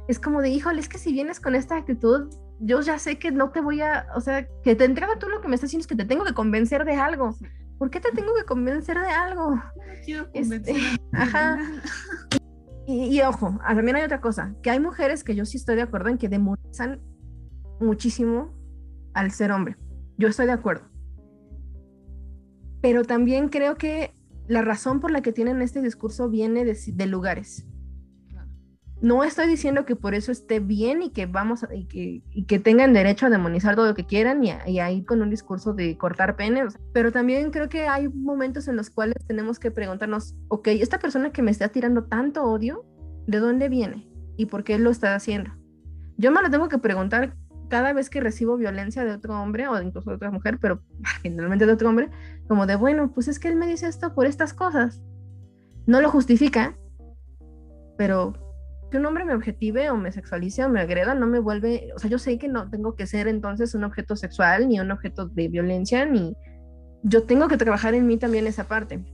[0.08, 3.30] Es como de, híjole, es que si vienes con esta actitud, yo ya sé que
[3.30, 5.82] no te voy a, o sea, que te entrega tú lo que me estás diciendo
[5.82, 7.36] es que te tengo que convencer de algo.
[7.78, 9.54] ¿Por qué te tengo que convencer de algo?
[10.04, 10.74] quiero este,
[11.12, 11.60] ajá.
[12.88, 15.82] Y, y, ojo, también hay otra cosa, que hay mujeres que yo sí estoy de
[15.82, 17.00] acuerdo en que demonizan
[17.78, 18.52] muchísimo
[19.14, 19.76] al ser hombre.
[20.18, 20.89] Yo estoy de acuerdo.
[22.80, 24.12] Pero también creo que
[24.50, 27.66] la razón por la que tienen este discurso viene de, lugares.
[29.00, 32.92] No estoy diciendo que por eso esté bien y que vamos y que, que tengan
[32.92, 36.34] derecho a demonizar todo lo que quieran y, a, ir con un discurso de cortar
[36.34, 40.98] penes, pero también creo que hay momentos en los cuales tenemos que preguntarnos, ok, esta
[40.98, 42.84] persona que me está tirando tanto odio,
[43.26, 44.08] ¿de dónde viene?
[44.36, 45.52] ¿Y por qué lo está haciendo?
[46.16, 47.36] Yo me lo tengo que preguntar
[47.70, 50.82] cada vez que recibo violencia de otro hombre o incluso de otra mujer, pero
[51.22, 52.10] generalmente de otro hombre,
[52.46, 55.00] como de, bueno, pues es que él me dice esto por estas cosas.
[55.86, 56.76] No lo justifica,
[57.96, 58.34] pero
[58.90, 61.98] que un hombre me objetive o me sexualice o me agreda no me vuelve, o
[61.98, 65.26] sea, yo sé que no tengo que ser entonces un objeto sexual ni un objeto
[65.26, 66.36] de violencia, ni
[67.04, 69.04] yo tengo que trabajar en mí también esa parte.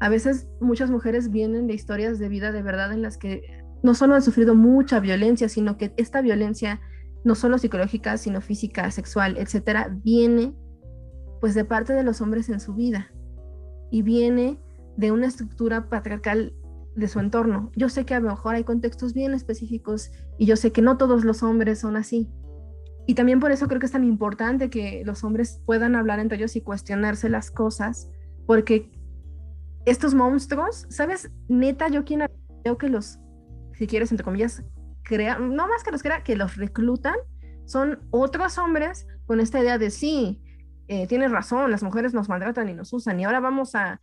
[0.00, 3.42] A veces muchas mujeres vienen de historias de vida de verdad en las que
[3.82, 6.80] no solo han sufrido mucha violencia, sino que esta violencia
[7.24, 10.54] no solo psicológica, sino física, sexual, etcétera, viene
[11.40, 13.12] pues de parte de los hombres en su vida
[13.90, 14.58] y viene
[14.96, 16.54] de una estructura patriarcal
[16.94, 17.70] de su entorno.
[17.74, 20.96] Yo sé que a lo mejor hay contextos bien específicos y yo sé que no
[20.96, 22.30] todos los hombres son así.
[23.06, 26.38] Y también por eso creo que es tan importante que los hombres puedan hablar entre
[26.38, 28.08] ellos y cuestionarse las cosas,
[28.46, 28.90] porque
[29.84, 31.30] estos monstruos, ¿sabes?
[31.48, 32.22] Neta, yo quien
[32.62, 33.18] creo que los,
[33.74, 34.62] si quieres, entre comillas,
[35.40, 37.16] no más que los crea, que los reclutan,
[37.64, 40.42] son otros hombres con esta idea de sí,
[40.88, 44.00] eh, tienes razón, las mujeres nos maltratan y nos usan y ahora vamos a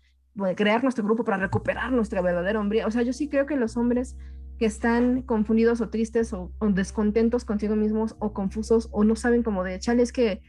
[0.56, 2.88] crear nuestro grupo para recuperar nuestra verdadera hombría.
[2.88, 4.16] O sea, yo sí creo que los hombres
[4.58, 9.64] que están confundidos o tristes o, descontentos consigo mismos o confusos o no saben cómo
[9.64, 10.41] de chale, es que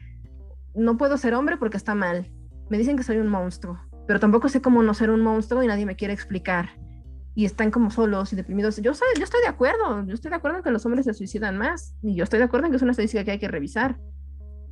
[0.75, 2.31] no puedo ser hombre porque está mal.
[2.69, 5.67] Me dicen que soy un monstruo, pero tampoco sé cómo no ser un monstruo y
[5.67, 6.69] nadie me quiere explicar
[7.33, 8.77] y están como solos y deprimidos.
[8.77, 11.13] Yo, soy, yo estoy de acuerdo, yo estoy de acuerdo en que los hombres se
[11.13, 13.47] suicidan más y yo estoy de acuerdo en que es una estadística que hay que
[13.47, 13.99] revisar.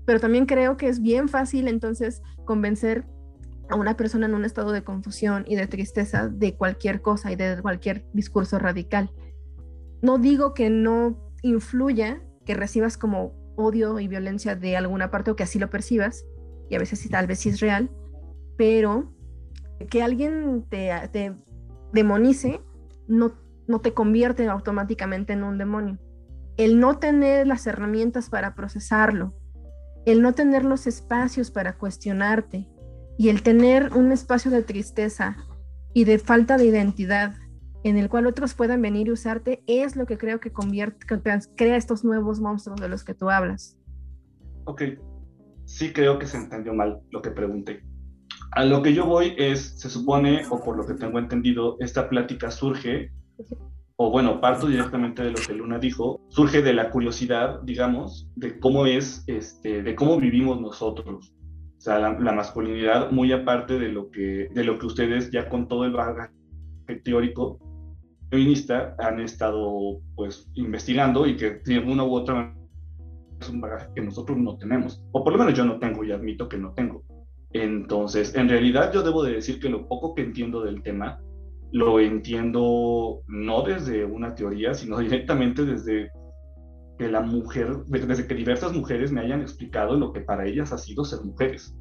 [0.05, 3.05] Pero también creo que es bien fácil entonces convencer
[3.69, 7.35] a una persona en un estado de confusión y de tristeza de cualquier cosa y
[7.35, 9.11] de cualquier discurso radical.
[10.01, 15.35] No digo que no influya que recibas como odio y violencia de alguna parte o
[15.35, 16.25] que así lo percibas,
[16.69, 17.91] y a veces tal vez sí es real,
[18.57, 19.13] pero
[19.89, 21.33] que alguien te, te
[21.93, 22.61] demonice
[23.07, 23.33] no,
[23.67, 25.99] no te convierte automáticamente en un demonio.
[26.57, 29.33] El no tener las herramientas para procesarlo,
[30.05, 32.67] el no tener los espacios para cuestionarte
[33.17, 35.37] y el tener un espacio de tristeza
[35.93, 37.35] y de falta de identidad
[37.83, 41.05] en el cual otros puedan venir y usarte es lo que creo que convierte,
[41.55, 43.77] crea estos nuevos monstruos de los que tú hablas.
[44.65, 44.83] Ok,
[45.65, 47.83] sí creo que se entendió mal lo que pregunté.
[48.51, 52.09] A lo que yo voy es, se supone, o por lo que tengo entendido, esta
[52.09, 53.11] plática surge,
[53.95, 58.59] o bueno, parto directamente de lo que Luna dijo, surge de la curiosidad, digamos, de
[58.59, 61.33] cómo es, este, de cómo vivimos nosotros.
[61.77, 65.67] O sea, la, masculinidad, muy aparte de lo, que, de lo que ustedes ya con
[65.67, 66.33] todo el bagaje
[67.03, 67.59] teórico
[68.29, 72.55] feminista han estado pues investigando y que de una u otra
[73.39, 76.11] es un bagaje que nosotros no tenemos, o por lo menos yo no tengo y
[76.11, 77.03] admito que no tengo.
[77.51, 81.19] Entonces, en realidad yo debo de decir que lo poco que entiendo del tema,
[81.71, 86.11] lo entiendo no desde una teoría, sino directamente desde
[86.97, 90.77] que la mujer, desde que diversas mujeres me hayan explicado lo que para ellas ha
[90.77, 91.75] sido ser mujeres.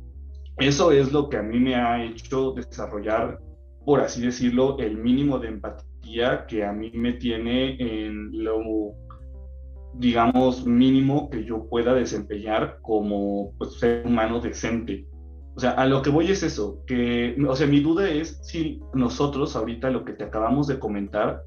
[0.59, 3.39] Eso es lo que a mí me ha hecho desarrollar,
[3.85, 8.95] por así decirlo, el mínimo de empatía que a mí me tiene en lo,
[9.95, 15.07] digamos, mínimo que yo pueda desempeñar como pues, ser humano decente
[15.59, 18.80] o sea, a lo que voy es eso, que, o sea, mi duda es si
[18.94, 21.42] nosotros ahorita lo que te acabamos de comentar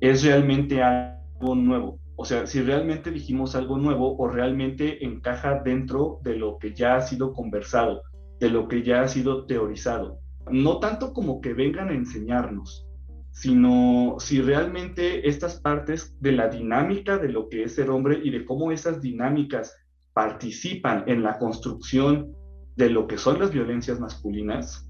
[0.00, 1.98] es realmente algo nuevo.
[2.14, 6.94] O sea, si realmente dijimos algo nuevo o realmente encaja dentro de lo que ya
[6.94, 8.02] ha sido conversado,
[8.38, 10.20] de lo que ya ha sido teorizado.
[10.48, 12.86] No tanto como que vengan a enseñarnos,
[13.32, 18.30] sino si realmente estas partes de la dinámica de lo que es ser hombre y
[18.30, 19.74] de cómo esas dinámicas
[20.12, 22.37] participan en la construcción
[22.78, 24.88] de lo que son las violencias masculinas,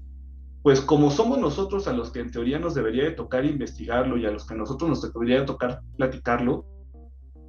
[0.61, 4.27] pues como somos nosotros a los que en teoría nos debería de tocar investigarlo y
[4.27, 6.65] a los que nosotros nos debería de tocar platicarlo,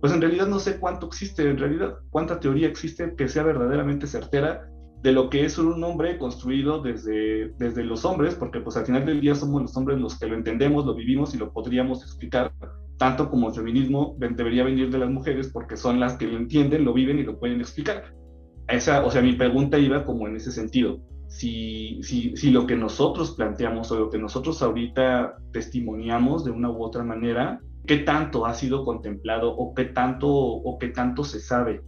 [0.00, 4.06] pues en realidad no sé cuánto existe, en realidad cuánta teoría existe que sea verdaderamente
[4.06, 4.66] certera
[5.02, 9.04] de lo que es un hombre construido desde, desde los hombres, porque pues al final
[9.04, 12.54] del día somos los hombres los que lo entendemos, lo vivimos y lo podríamos explicar,
[12.96, 16.86] tanto como el feminismo debería venir de las mujeres porque son las que lo entienden,
[16.86, 18.19] lo viven y lo pueden explicar
[18.72, 21.00] esa, o sea, mi pregunta iba como en ese sentido.
[21.28, 26.70] Si, si, si lo que nosotros planteamos o lo que nosotros ahorita testimoniamos de una
[26.70, 31.40] u otra manera, ¿qué tanto ha sido contemplado o qué tanto, o qué tanto se
[31.40, 31.82] sabe?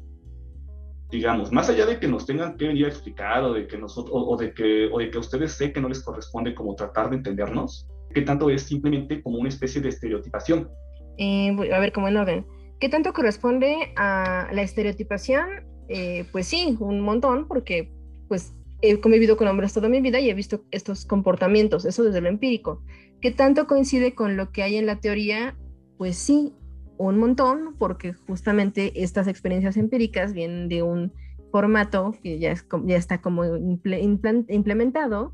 [1.10, 4.36] Digamos, más allá de que nos tengan que venir a explicar o de que, o,
[4.36, 7.86] de que, o de que ustedes sé que no les corresponde como tratar de entendernos,
[8.14, 10.70] ¿qué tanto es simplemente como una especie de estereotipación?
[11.18, 12.46] Eh, a ver, como en orden.
[12.80, 17.90] ¿Qué tanto corresponde a la estereotipación eh, pues sí, un montón, porque
[18.28, 22.20] pues he convivido con hombres toda mi vida y he visto estos comportamientos, eso desde
[22.20, 22.82] lo empírico.
[23.20, 25.56] ¿Qué tanto coincide con lo que hay en la teoría?
[25.98, 26.52] Pues sí,
[26.98, 31.12] un montón, porque justamente estas experiencias empíricas vienen de un
[31.52, 35.32] formato que ya, es, ya está como implementado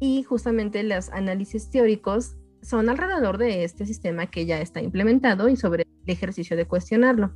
[0.00, 5.56] y justamente los análisis teóricos son alrededor de este sistema que ya está implementado y
[5.56, 7.34] sobre el ejercicio de cuestionarlo.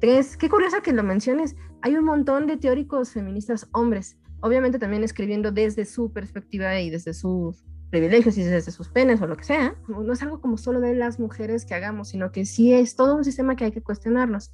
[0.00, 1.56] Tres, qué curioso que lo menciones.
[1.82, 7.14] Hay un montón de teóricos feministas hombres, obviamente también escribiendo desde su perspectiva y desde
[7.14, 9.76] sus privilegios y desde sus penas o lo que sea.
[9.88, 13.16] No es algo como solo de las mujeres que hagamos, sino que sí es todo
[13.16, 14.52] un sistema que hay que cuestionarnos.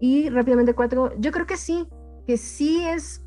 [0.00, 1.86] Y rápidamente cuatro, yo creo que sí,
[2.26, 3.24] que sí es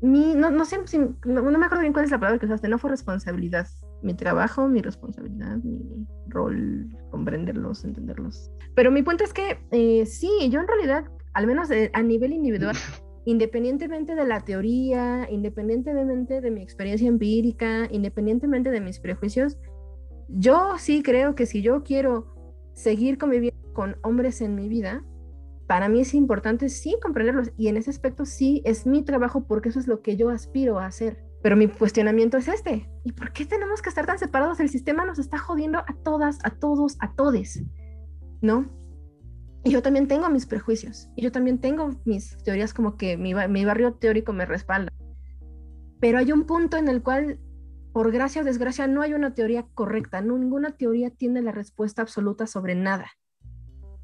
[0.00, 0.78] mi, no, no sé,
[1.24, 3.66] no, no, me acuerdo bien cuál es la palabra que usaste, no fue responsabilidad,
[4.02, 8.50] mi trabajo, mi responsabilidad, mi rol, comprenderlos, entenderlos.
[8.74, 12.76] Pero mi punto es que eh, sí, yo en realidad, al menos a nivel individual,
[13.24, 19.58] independientemente de la teoría, independientemente de mi experiencia empírica, independientemente de mis prejuicios,
[20.28, 22.34] yo sí creo que si yo quiero
[22.74, 25.04] seguir conviviendo con hombres en mi vida,
[25.66, 29.68] para mí es importante sí comprenderlos y en ese aspecto sí es mi trabajo porque
[29.68, 31.27] eso es lo que yo aspiro a hacer.
[31.42, 32.88] Pero mi cuestionamiento es este.
[33.04, 34.60] ¿Y por qué tenemos que estar tan separados?
[34.60, 37.62] El sistema nos está jodiendo a todas, a todos, a todes.
[38.40, 38.70] ¿No?
[39.64, 41.08] Y yo también tengo mis prejuicios.
[41.16, 44.92] Y yo también tengo mis teorías como que mi, mi barrio teórico me respalda.
[46.00, 47.38] Pero hay un punto en el cual
[47.92, 52.46] por gracia o desgracia, no hay una teoría correcta, ninguna teoría tiene la respuesta absoluta
[52.46, 53.10] sobre nada.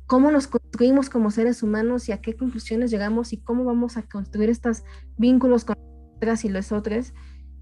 [0.07, 4.03] ¿Cómo nos construimos como seres humanos y a qué conclusiones llegamos y cómo vamos a
[4.03, 4.83] construir estos
[5.17, 5.77] vínculos con
[6.45, 7.13] y los otros?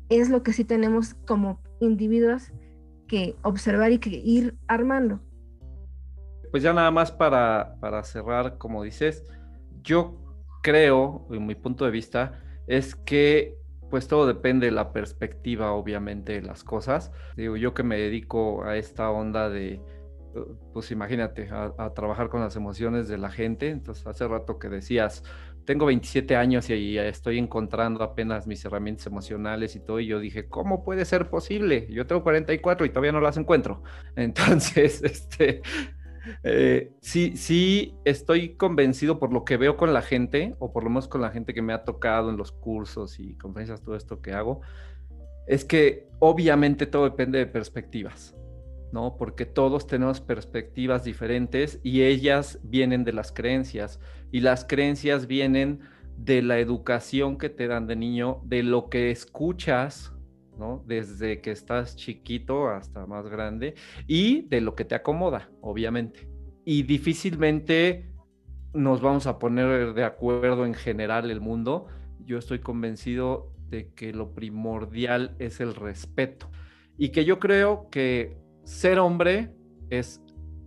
[0.08, 2.52] Es lo que sí tenemos como individuos
[3.08, 5.20] que observar y que ir armando.
[6.50, 9.24] Pues ya nada más para, para cerrar, como dices,
[9.82, 10.18] yo
[10.62, 13.58] creo, en mi punto de vista, es que
[13.90, 17.12] pues todo depende de la perspectiva, obviamente, de las cosas.
[17.36, 19.82] Digo, yo que me dedico a esta onda de,
[20.72, 23.68] pues imagínate, a, trabajar con las emociones de la gente.
[23.68, 25.24] Entonces, hace rato que decías,
[25.64, 30.48] tengo 27 años y estoy encontrando apenas mis herramientas emocionales y todo, y yo dije,
[30.48, 31.86] ¿cómo puede ser posible?
[31.90, 33.82] Yo tengo 44 y todavía no las encuentro.
[34.16, 35.62] Entonces, este,
[36.42, 40.90] eh, sí, sí estoy convencido por lo que veo con la gente, o por lo
[40.90, 44.20] menos con la gente que me ha tocado en los cursos y conferencias, todo esto
[44.20, 44.60] que hago,
[45.46, 48.36] es que obviamente todo depende de perspectivas,
[48.92, 49.16] ¿no?
[49.16, 53.98] Porque todos tenemos perspectivas diferentes y ellas vienen de las creencias
[54.33, 55.80] y las creencias vienen
[56.16, 60.12] de la educación que te dan de niño, de lo que escuchas
[60.85, 63.74] desde que estás chiquito hasta más grande
[64.07, 66.28] y de lo que te acomoda, obviamente.
[66.64, 68.11] Y difícilmente
[68.72, 71.87] nos vamos a poner de acuerdo en general el mundo.
[72.24, 76.51] Yo estoy convencido de que lo primordial es el respeto
[76.97, 79.55] y que yo creo que ser hombre
[79.91, 80.22] es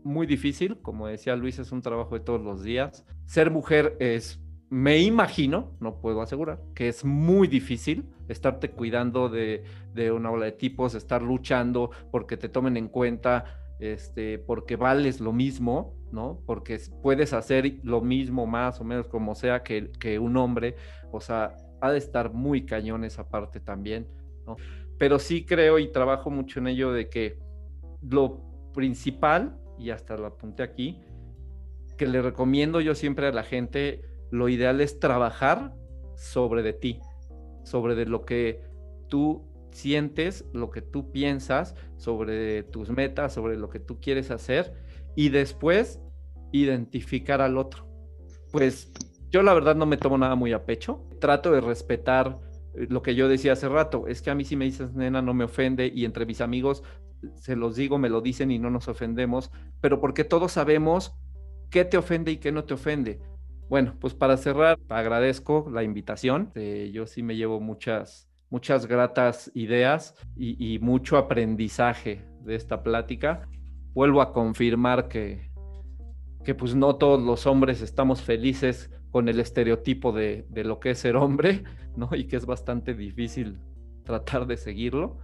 [0.05, 3.05] muy difícil, como decía Luis, es un trabajo de todos los días.
[3.25, 4.39] Ser mujer es
[4.69, 9.63] me imagino, no puedo asegurar, que es muy difícil estarte cuidando de,
[10.11, 13.45] una ola de tipos, estar luchando porque te tomen en cuenta,
[13.79, 16.41] este, porque vales lo mismo, ¿no?
[16.45, 20.75] Porque puedes hacer lo mismo más o menos como sea que, que un hombre,
[21.11, 24.07] o sea, ha de estar muy cañón esa parte también,
[24.47, 24.55] ¿no?
[24.97, 27.37] Pero sí creo y trabajo mucho en ello de que
[28.01, 28.41] lo
[28.73, 31.01] principal, y hasta lo apunté aquí,
[31.97, 34.01] que le recomiendo yo siempre a la gente,
[34.31, 35.73] lo ideal es trabajar
[36.15, 36.99] sobre de ti,
[37.63, 38.61] sobre de lo que
[39.07, 44.73] tú sientes, lo que tú piensas, sobre tus metas, sobre lo que tú quieres hacer
[45.15, 45.99] y después
[46.51, 47.85] identificar al otro.
[48.51, 48.91] Pues
[49.29, 52.39] yo la verdad no me tomo nada muy a pecho, trato de respetar
[52.73, 55.21] eh, lo que yo decía hace rato, es que a mí si me dices nena
[55.21, 56.83] no me ofende y entre mis amigos
[57.35, 59.51] se los digo, me lo dicen y no nos ofendemos,
[59.81, 61.15] pero porque todos sabemos
[61.69, 63.19] qué te ofende y qué no te ofende.
[63.69, 66.51] Bueno, pues para cerrar, agradezco la invitación.
[66.55, 73.47] Eh, yo sí me llevo muchas, muchas gratas ideas y, mucho aprendizaje de esta plática.
[73.93, 75.51] Vuelvo a confirmar que,
[76.43, 80.91] que pues no todos los hombres estamos felices con el estereotipo de, de, lo que
[80.91, 81.63] es ser hombre,
[81.95, 82.09] ¿no?
[82.13, 83.59] Y que es bastante difícil
[84.03, 85.17] tratar de seguirlo.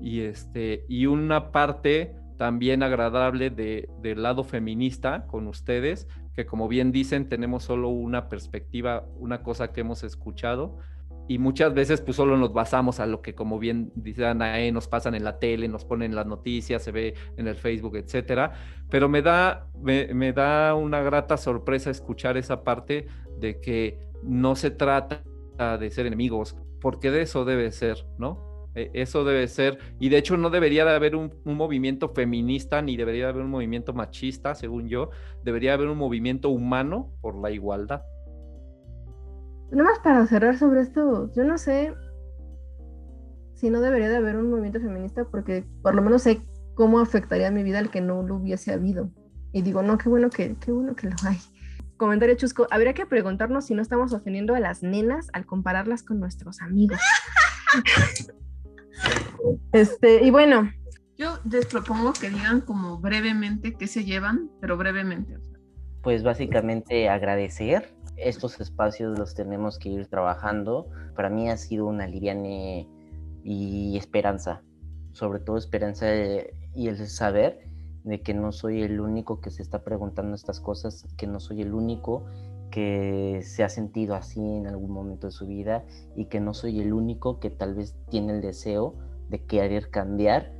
[0.00, 6.68] Y, este, y una parte también agradable de, del lado feminista con ustedes, que como
[6.68, 10.78] bien dicen, tenemos solo una perspectiva, una cosa que hemos escuchado,
[11.28, 14.86] y muchas veces pues solo nos basamos a lo que como bien dice Anae, nos
[14.86, 18.52] pasan en la tele, nos ponen las noticias, se ve en el Facebook, etcétera,
[18.90, 23.08] pero me da, me, da una grata sorpresa escuchar esa parte
[23.40, 25.22] de que no se trata
[25.78, 28.45] de ser enemigos, porque de eso debe ser, ¿no?
[28.76, 32.96] E, eso debe ser, y de hecho no debería de haber un, movimiento feminista ni
[32.96, 35.10] debería de haber un movimiento machista, según yo,
[35.42, 38.02] debería haber un movimiento humano por la igualdad.
[39.72, 41.94] Nada más para cerrar sobre esto, yo no sé
[43.54, 46.42] si no debería de haber un movimiento feminista porque por lo menos sé
[46.74, 49.10] cómo afectaría mi vida el que no lo hubiese habido.
[49.52, 51.38] Y digo, no, qué bueno que, qué bueno que lo hay.
[51.96, 56.20] Comentario chusco, habría que preguntarnos si no estamos ofendiendo a las nenas al compararlas con
[56.20, 57.00] nuestros amigos.
[59.72, 60.70] Este, y bueno.
[61.18, 65.38] Yo les propongo que digan como brevemente qué se llevan, pero brevemente.
[66.02, 67.94] Pues básicamente agradecer.
[68.16, 70.90] Estos espacios los tenemos que ir trabajando.
[71.14, 72.86] Para mí ha sido una liviane
[73.44, 74.62] y esperanza.
[75.12, 76.06] Sobre todo esperanza
[76.74, 77.66] y el saber
[78.04, 81.62] de que no soy el único que se está preguntando estas cosas, que no soy
[81.62, 82.26] el único
[82.70, 86.80] que se ha sentido así en algún momento de su vida y que no soy
[86.80, 88.94] el único que tal vez tiene el deseo
[89.28, 90.52] de querer cambiar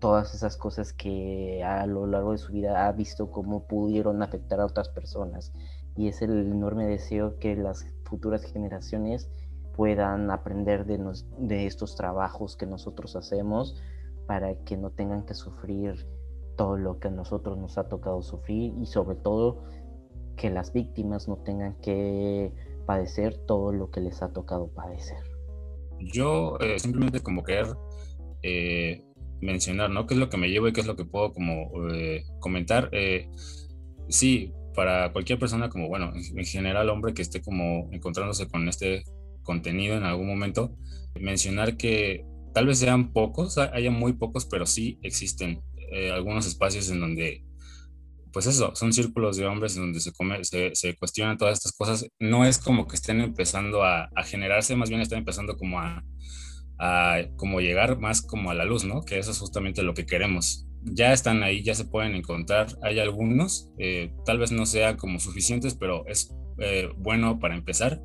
[0.00, 4.60] todas esas cosas que a lo largo de su vida ha visto cómo pudieron afectar
[4.60, 5.52] a otras personas.
[5.96, 9.28] Y es el enorme deseo que las futuras generaciones
[9.74, 10.98] puedan aprender de,
[11.38, 13.80] de estos trabajos que nosotros hacemos
[14.26, 16.06] para que no tengan que sufrir
[16.56, 19.62] todo lo que a nosotros nos ha tocado sufrir y sobre todo
[20.38, 22.50] que las víctimas no tengan que
[22.86, 25.18] padecer todo lo que les ha tocado padecer.
[26.00, 27.66] Yo eh, simplemente como querer
[28.42, 29.04] eh,
[29.40, 30.06] mencionar, ¿no?
[30.06, 32.88] ¿Qué es lo que me llevo y qué es lo que puedo como eh, comentar?
[32.92, 33.28] Eh,
[34.08, 39.04] sí, para cualquier persona como, bueno, en general hombre que esté como encontrándose con este
[39.42, 40.76] contenido en algún momento,
[41.20, 42.24] mencionar que
[42.54, 45.62] tal vez sean pocos, haya muy pocos, pero sí existen
[46.12, 47.47] algunos espacios en donde
[48.32, 51.72] pues eso, son círculos de hombres en donde se, come, se, se, cuestionan todas estas
[51.72, 52.08] cosas.
[52.18, 56.04] No es como que estén empezando a, generarse, más bien están empezando como a,
[56.78, 59.02] a, como llegar más como a la luz, ¿no?
[59.02, 60.66] Que eso es justamente lo que queremos.
[60.84, 62.68] Ya están ahí, ya se pueden encontrar.
[62.82, 68.00] Hay algunos, eh, tal vez no sean como suficientes, pero es eh, bueno para empezar.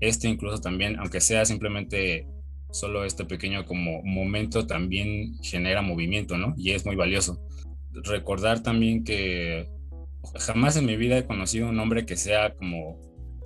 [0.00, 2.26] Este incluso también, aunque sea simplemente
[2.70, 6.54] solo este pequeño como momento, también genera movimiento, ¿no?
[6.56, 7.40] Y es muy valioso
[8.04, 9.68] recordar también que
[10.38, 13.00] jamás en mi vida he conocido un hombre que sea como,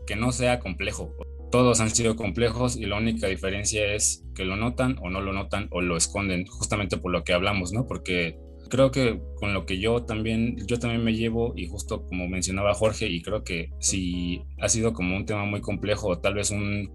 [0.06, 1.14] que no sea complejo.
[1.50, 5.32] Todos han sido complejos y la única diferencia es que lo notan o no lo
[5.32, 7.86] notan o lo esconden, justamente por lo que hablamos, ¿no?
[7.86, 8.38] Porque
[8.70, 12.72] creo que con lo que yo también, yo también me llevo y justo como mencionaba
[12.72, 16.50] Jorge, y creo que si ha sido como un tema muy complejo o tal vez
[16.50, 16.90] un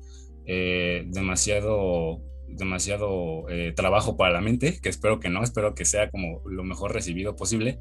[0.48, 6.10] eh, demasiado demasiado eh, trabajo para la mente, que espero que no, espero que sea
[6.10, 7.80] como lo mejor recibido posible.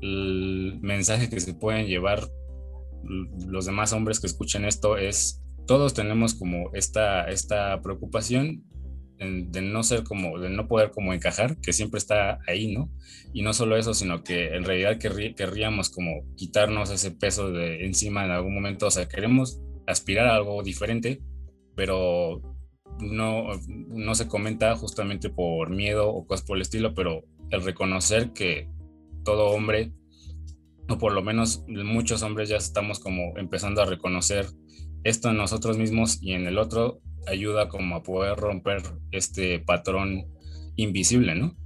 [0.00, 2.28] El mensaje que se pueden llevar
[3.02, 8.64] los demás hombres que escuchen esto es, todos tenemos como esta, esta preocupación
[9.18, 12.90] de no ser como, de no poder como encajar, que siempre está ahí, ¿no?
[13.32, 18.24] Y no solo eso, sino que en realidad querríamos como quitarnos ese peso de encima
[18.24, 21.20] en algún momento, o sea, queremos aspirar a algo diferente,
[21.74, 22.40] pero
[23.00, 28.32] no, no se comenta justamente por miedo o cosas por el estilo, pero el reconocer
[28.32, 28.68] que
[29.24, 29.92] todo hombre,
[30.88, 34.46] o por lo menos muchos hombres ya estamos como empezando a reconocer
[35.04, 40.26] esto en nosotros mismos y en el otro, ayuda como a poder romper este patrón
[40.76, 41.56] invisible, ¿no?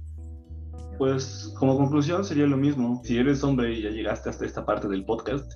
[0.97, 3.01] Pues como conclusión sería lo mismo.
[3.03, 5.51] Si eres hombre y ya llegaste hasta esta parte del podcast,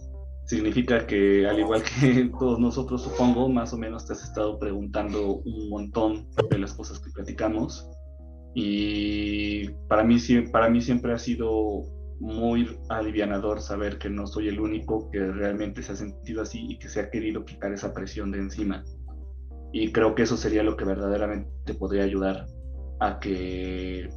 [0.47, 5.35] significa que al igual que todos nosotros supongo, más o menos te has estado preguntando
[5.35, 7.89] un montón de las cosas que platicamos
[8.55, 10.17] y para mí,
[10.51, 11.83] para mí siempre ha sido
[12.19, 16.79] muy alivianador saber que no soy el único que realmente se ha sentido así y
[16.79, 18.83] que se ha querido quitar esa presión de encima.
[19.71, 22.47] Y creo que eso sería lo que verdaderamente podría ayudar
[22.99, 24.09] a que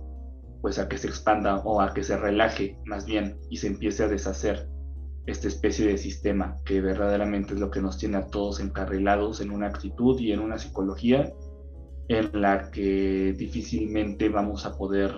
[0.62, 4.04] pues a que se expanda o a que se relaje más bien y se empiece
[4.04, 4.68] a deshacer
[5.26, 9.50] esta especie de sistema que verdaderamente es lo que nos tiene a todos encarrilados en
[9.50, 11.32] una actitud y en una psicología
[12.08, 15.14] en la que difícilmente vamos a poder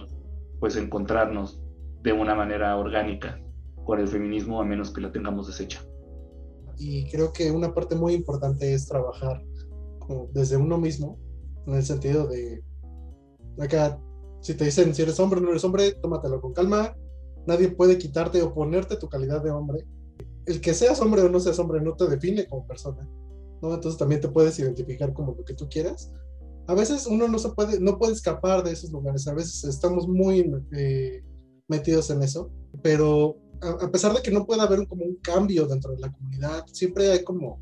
[0.60, 1.60] pues encontrarnos
[2.02, 3.40] de una manera orgánica
[3.84, 5.82] con el feminismo a menos que la tengamos deshecha.
[6.78, 9.42] Y creo que una parte muy importante es trabajar
[10.32, 11.18] desde uno mismo,
[11.66, 12.62] en el sentido de,
[13.60, 13.98] acá,
[14.40, 16.94] si te dicen si eres hombre o no eres hombre, tómatelo con calma,
[17.46, 19.86] nadie puede quitarte o ponerte tu calidad de hombre.
[20.46, 23.08] El que seas hombre o no seas hombre no te define como persona,
[23.60, 23.74] ¿no?
[23.74, 26.12] Entonces también te puedes identificar como lo que tú quieras.
[26.66, 30.06] A veces uno no se puede, no puede escapar de esos lugares, a veces estamos
[30.08, 31.22] muy eh,
[31.68, 32.50] metidos en eso,
[32.82, 36.64] pero a, pesar de que no pueda haber como un cambio dentro de la comunidad,
[36.72, 37.60] siempre hay como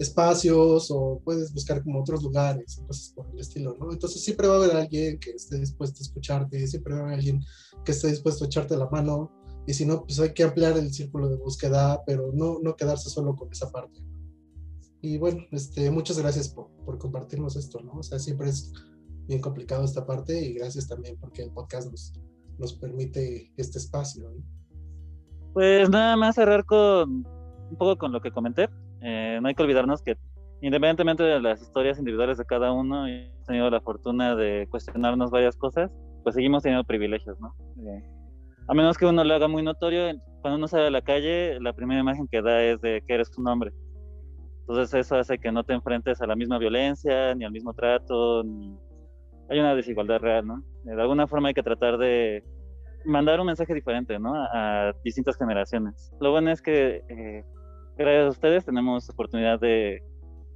[0.00, 3.92] espacios o puedes buscar como otros lugares, cosas por el estilo, ¿no?
[3.92, 7.14] Entonces siempre va a haber alguien que esté dispuesto a escucharte, siempre va a haber
[7.16, 7.44] alguien
[7.84, 9.30] que esté dispuesto a echarte la mano
[9.66, 13.10] y si no, pues hay que ampliar el círculo de búsqueda, pero no, no quedarse
[13.10, 14.00] solo con esa parte.
[15.02, 17.92] Y bueno, este, muchas gracias por, por compartirnos esto, ¿no?
[17.92, 18.72] O sea, siempre es
[19.26, 22.12] bien complicado esta parte y gracias también porque el podcast nos,
[22.58, 24.30] nos permite este espacio.
[24.30, 24.42] ¿no?
[25.52, 27.26] Pues nada más cerrar con
[27.70, 28.68] un poco con lo que comenté.
[29.02, 30.16] Eh, no hay que olvidarnos que
[30.62, 35.56] independientemente de las historias individuales de cada uno, hemos tenido la fortuna de cuestionarnos varias
[35.56, 35.90] cosas,
[36.22, 37.54] pues seguimos teniendo privilegios, ¿no?
[38.68, 41.72] A menos que uno lo haga muy notorio, cuando uno sale a la calle, la
[41.72, 43.72] primera imagen que da es de que eres un hombre.
[44.60, 48.44] Entonces eso hace que no te enfrentes a la misma violencia, ni al mismo trato,
[48.44, 48.78] ni...
[49.48, 50.62] hay una desigualdad real, ¿no?
[50.84, 52.44] Eh, de alguna forma hay que tratar de
[53.06, 54.34] mandar un mensaje diferente, ¿no?
[54.34, 56.12] A, a distintas generaciones.
[56.20, 57.44] Lo bueno es que eh,
[58.00, 60.02] gracias a ustedes tenemos oportunidad de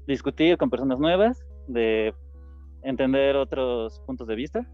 [0.06, 2.14] discutir con personas nuevas, de
[2.82, 4.66] entender otros puntos de vista,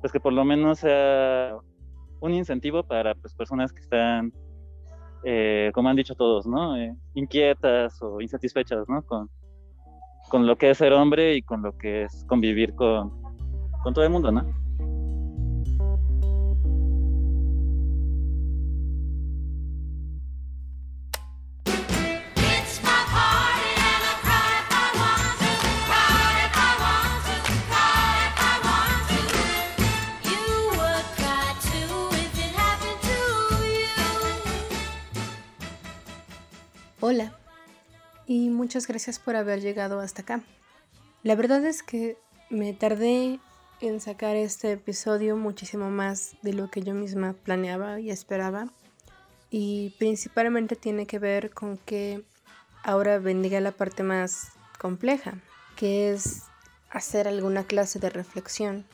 [0.00, 1.56] pues que por lo menos sea
[2.20, 4.32] un incentivo para pues, personas que están,
[5.22, 6.76] eh, como han dicho todos, ¿no?
[6.76, 9.02] Eh, inquietas o insatisfechas, ¿no?
[9.02, 9.30] Con,
[10.28, 13.22] con lo que es ser hombre y con lo que es convivir con,
[13.84, 14.67] con todo el mundo, ¿no?
[38.78, 40.44] Muchas gracias por haber llegado hasta acá.
[41.24, 42.16] La verdad es que
[42.48, 43.40] me tardé
[43.80, 48.72] en sacar este episodio muchísimo más de lo que yo misma planeaba y esperaba
[49.50, 52.22] y principalmente tiene que ver con que
[52.84, 55.40] ahora vendría la parte más compleja,
[55.74, 56.44] que es
[56.88, 58.86] hacer alguna clase de reflexión,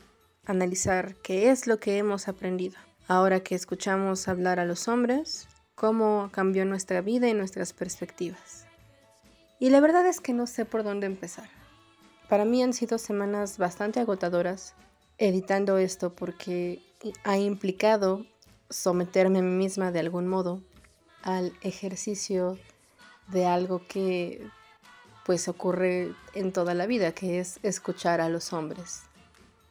[0.46, 2.78] analizar qué es lo que hemos aprendido.
[3.06, 8.63] Ahora que escuchamos hablar a los hombres, cómo cambió nuestra vida y nuestras perspectivas.
[9.64, 11.48] Y la verdad es que no sé por dónde empezar.
[12.28, 14.74] Para mí han sido semanas bastante agotadoras
[15.16, 16.82] editando esto porque
[17.22, 18.26] ha implicado
[18.68, 20.60] someterme a mí misma de algún modo
[21.22, 22.58] al ejercicio
[23.28, 24.46] de algo que
[25.24, 29.04] pues ocurre en toda la vida, que es escuchar a los hombres.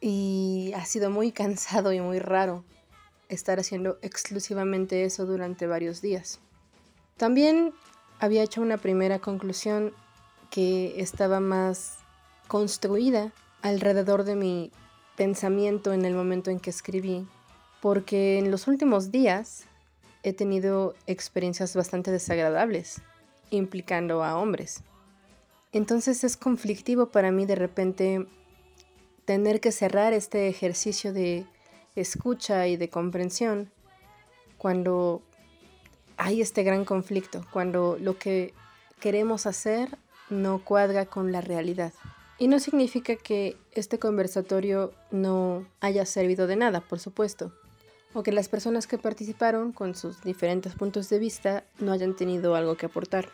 [0.00, 2.64] Y ha sido muy cansado y muy raro
[3.28, 6.40] estar haciendo exclusivamente eso durante varios días.
[7.16, 7.72] También
[8.20, 9.92] había hecho una primera conclusión
[10.50, 11.98] que estaba más
[12.48, 14.70] construida alrededor de mi
[15.16, 17.26] pensamiento en el momento en que escribí,
[17.80, 19.64] porque en los últimos días
[20.22, 23.02] he tenido experiencias bastante desagradables,
[23.50, 24.82] implicando a hombres.
[25.72, 28.26] Entonces es conflictivo para mí de repente
[29.24, 31.46] tener que cerrar este ejercicio de
[31.96, 33.70] escucha y de comprensión
[34.58, 35.22] cuando
[36.16, 38.54] hay este gran conflicto, cuando lo que
[39.00, 39.98] queremos hacer
[40.30, 41.92] no cuadra con la realidad.
[42.38, 47.52] Y no significa que este conversatorio no haya servido de nada, por supuesto,
[48.12, 52.54] o que las personas que participaron con sus diferentes puntos de vista no hayan tenido
[52.54, 53.28] algo que aportar.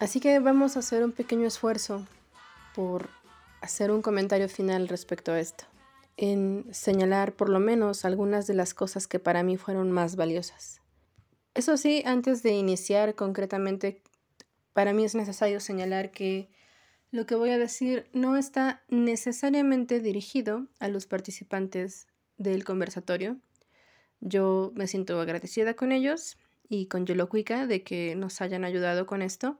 [0.00, 2.06] Así que vamos a hacer un pequeño esfuerzo
[2.74, 3.08] por
[3.60, 5.64] hacer un comentario final respecto a esto,
[6.16, 10.80] en señalar por lo menos algunas de las cosas que para mí fueron más valiosas.
[11.56, 14.02] Eso sí, antes de iniciar concretamente,
[14.74, 16.50] para mí es necesario señalar que
[17.10, 23.38] lo que voy a decir no está necesariamente dirigido a los participantes del conversatorio.
[24.20, 26.36] Yo me siento agradecida con ellos
[26.68, 29.58] y con Yolocuica de que nos hayan ayudado con esto.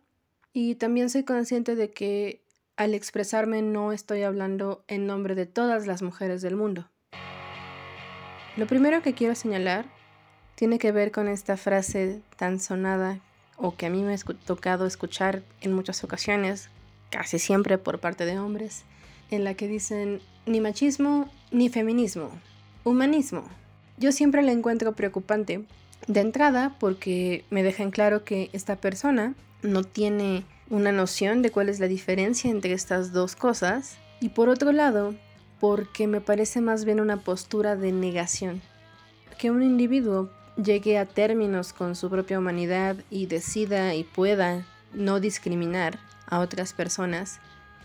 [0.52, 2.42] Y también soy consciente de que
[2.76, 6.90] al expresarme no estoy hablando en nombre de todas las mujeres del mundo.
[8.58, 9.95] Lo primero que quiero señalar
[10.56, 13.20] tiene que ver con esta frase tan sonada
[13.56, 16.68] o que a mí me ha tocado escuchar en muchas ocasiones
[17.10, 18.84] casi siempre por parte de hombres,
[19.30, 22.30] en la que dicen ni machismo ni feminismo,
[22.84, 23.44] humanismo.
[23.98, 25.64] Yo siempre la encuentro preocupante,
[26.06, 31.68] de entrada porque me dejan claro que esta persona no tiene una noción de cuál
[31.68, 35.14] es la diferencia entre estas dos cosas, y por otro lado,
[35.60, 38.62] porque me parece más bien una postura de negación.
[39.38, 40.30] Que un individuo
[40.62, 46.72] llegue a términos con su propia humanidad y decida y pueda no discriminar a otras
[46.72, 47.40] personas,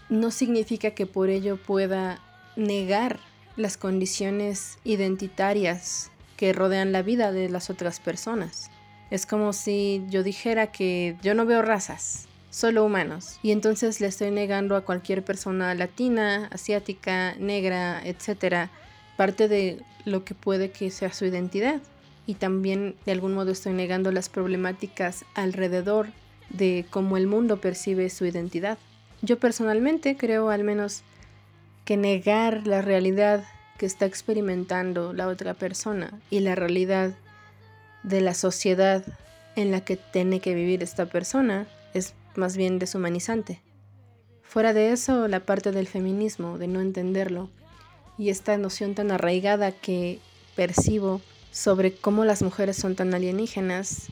[0.09, 2.19] no significa que por ello pueda
[2.55, 3.19] negar
[3.55, 8.72] las condiciones identitarias que rodean la vida de las otras personas.
[9.09, 14.07] Es como si yo dijera que yo no veo razas, solo humanos, y entonces le
[14.07, 18.69] estoy negando a cualquier persona latina, asiática, negra, etcétera,
[19.17, 21.82] parte de lo que puede que sea su identidad.
[22.26, 26.07] Y también de algún modo estoy negando las problemáticas alrededor
[26.49, 28.78] de cómo el mundo percibe su identidad.
[29.22, 31.03] Yo personalmente creo al menos
[31.86, 33.43] que negar la realidad
[33.78, 37.15] que está experimentando la otra persona y la realidad
[38.03, 39.03] de la sociedad
[39.55, 43.61] en la que tiene que vivir esta persona es más bien deshumanizante.
[44.43, 47.49] Fuera de eso, la parte del feminismo, de no entenderlo,
[48.17, 50.19] y esta noción tan arraigada que
[50.55, 54.09] percibo sobre cómo las mujeres son tan alienígenas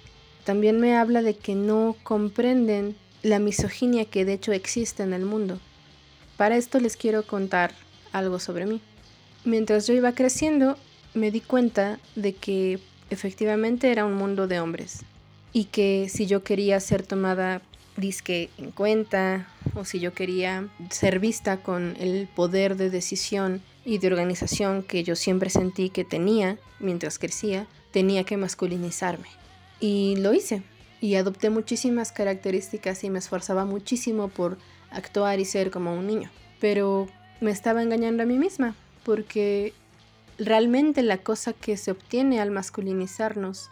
[0.50, 5.24] también me habla de que no comprenden la misoginia que de hecho existe en el
[5.24, 5.60] mundo.
[6.38, 7.72] Para esto les quiero contar
[8.14, 8.82] algo sobre mí.
[9.46, 10.76] Mientras yo iba creciendo,
[11.14, 12.80] me di cuenta de que
[13.12, 15.04] efectivamente era un mundo de hombres
[15.54, 17.62] y que si yo quería ser tomada
[17.96, 23.98] disque en cuenta o si yo quería ser vista con el poder de decisión y
[23.98, 29.28] de organización que yo siempre sentí que tenía mientras crecía, tenía que masculinizarme.
[29.80, 30.62] Y lo hice.
[31.02, 34.60] Y adopté muchísimas características y me esforzaba muchísimo por
[34.92, 36.30] actuar y ser como un niño.
[36.60, 37.08] Pero
[37.42, 39.74] me estaba engañando a mí misma, porque
[40.38, 43.72] realmente la cosa que se obtiene al masculinizarnos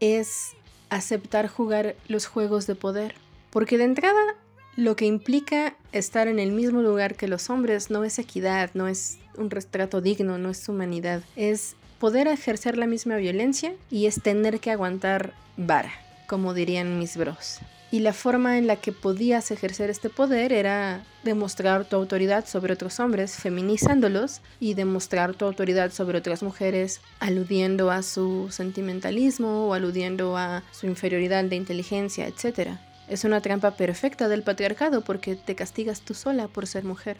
[0.00, 0.52] es
[0.88, 3.16] aceptar jugar los juegos de poder.
[3.50, 4.34] Porque de entrada
[4.76, 8.88] lo que implica estar en el mismo lugar que los hombres no es equidad, no
[8.88, 14.22] es un retrato digno, no es humanidad, es poder ejercer la misma violencia y es
[14.22, 15.92] tener que aguantar vara,
[16.26, 17.60] como dirían mis bros.
[17.90, 22.74] Y la forma en la que podías ejercer este poder era demostrar tu autoridad sobre
[22.74, 29.74] otros hombres, feminizándolos, y demostrar tu autoridad sobre otras mujeres, aludiendo a su sentimentalismo o
[29.74, 32.72] aludiendo a su inferioridad de inteligencia, etc.
[33.08, 37.16] Es una trampa perfecta del patriarcado porque te castigas tú sola por ser mujer.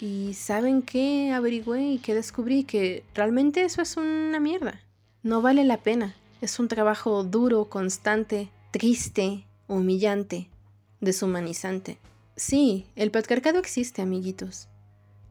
[0.00, 1.32] Y ¿saben qué?
[1.32, 4.80] Averigüé y que descubrí que realmente eso es una mierda.
[5.22, 6.14] No vale la pena.
[6.40, 10.50] Es un trabajo duro, constante, triste, humillante,
[11.00, 11.98] deshumanizante.
[12.36, 14.68] Sí, el patriarcado existe, amiguitos.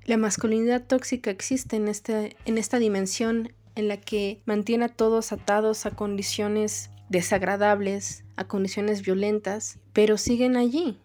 [0.05, 5.31] La masculinidad tóxica existe en, este, en esta dimensión en la que mantiene a todos
[5.31, 10.99] atados a condiciones desagradables, a condiciones violentas, pero siguen allí.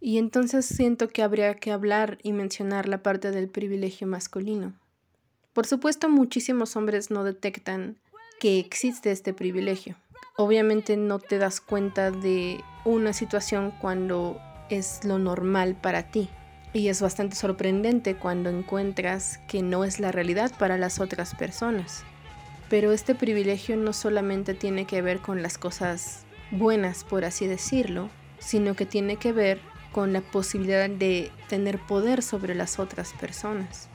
[0.00, 4.74] Y entonces siento que habría que hablar y mencionar la parte del privilegio masculino.
[5.52, 7.96] Por supuesto, muchísimos hombres no detectan
[8.38, 9.96] que existe este privilegio
[10.36, 14.38] obviamente no te das cuenta de una situación cuando
[14.68, 16.28] es lo normal para ti.
[16.72, 22.04] Y es bastante sorprendente cuando encuentras que no es la realidad para las otras personas.
[22.68, 28.10] Pero este privilegio no solamente tiene que ver con las cosas buenas, por así decirlo,
[28.38, 29.60] sino que tiene que ver
[29.96, 33.88] con la posibilidad de tener poder sobre las otras personas.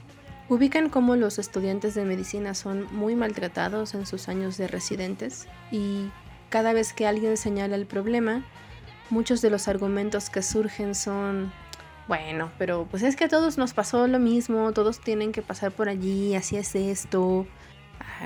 [0.49, 6.10] Ubican cómo los estudiantes de medicina son muy maltratados en sus años de residentes y
[6.49, 8.43] cada vez que alguien señala el problema,
[9.12, 11.54] muchos de los argumentos que surgen son,
[12.08, 15.72] bueno, pero pues es que a todos nos pasó lo mismo, todos tienen que pasar
[15.72, 17.45] por allí, así es esto,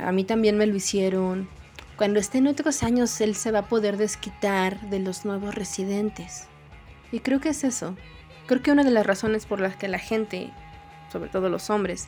[0.02, 1.50] a mí también me lo hicieron.
[1.98, 6.48] Cuando esté en otros años, él se va a poder desquitar de los nuevos residentes.
[7.12, 7.96] Y creo que es eso.
[8.48, 10.52] Creo que una de las razones por las que la gente,
[11.12, 12.08] sobre todo los hombres,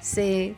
[0.00, 0.54] se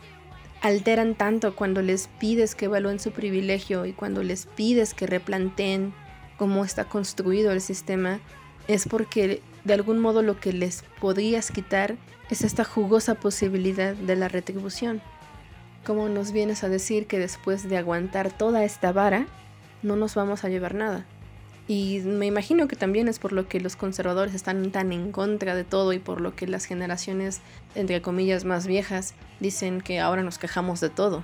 [0.61, 5.95] alteran tanto cuando les pides que evalúen su privilegio y cuando les pides que replanteen
[6.37, 8.21] cómo está construido el sistema,
[8.69, 11.97] es porque de algún modo lo que les podrías quitar
[12.31, 15.03] es esta jugosa posibilidad de la retribución.
[15.85, 19.27] Como nos vienes a decir que después de aguantar toda esta vara,
[19.83, 21.07] no nos vamos a llevar nada?
[21.71, 25.55] Y me imagino que también es por lo que los conservadores están tan en contra
[25.55, 27.43] de todo y por lo que las generaciones,
[27.77, 31.23] entre comillas, más viejas dicen que ahora nos quejamos de todo.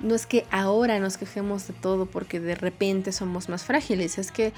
[0.00, 4.32] No es que ahora nos quejemos de todo porque de repente somos más frágiles, es
[4.32, 4.52] que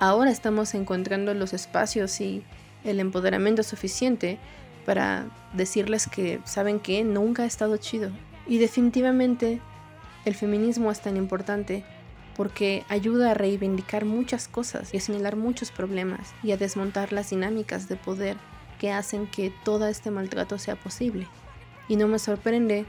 [0.00, 2.42] ahora estamos encontrando los espacios y
[2.82, 4.40] el empoderamiento suficiente
[4.86, 8.10] para decirles que, ¿saben que Nunca ha estado chido.
[8.48, 9.60] Y definitivamente
[10.24, 11.84] el feminismo es tan importante
[12.40, 17.28] porque ayuda a reivindicar muchas cosas y a señalar muchos problemas y a desmontar las
[17.28, 18.38] dinámicas de poder
[18.78, 21.28] que hacen que todo este maltrato sea posible.
[21.86, 22.86] Y no me sorprende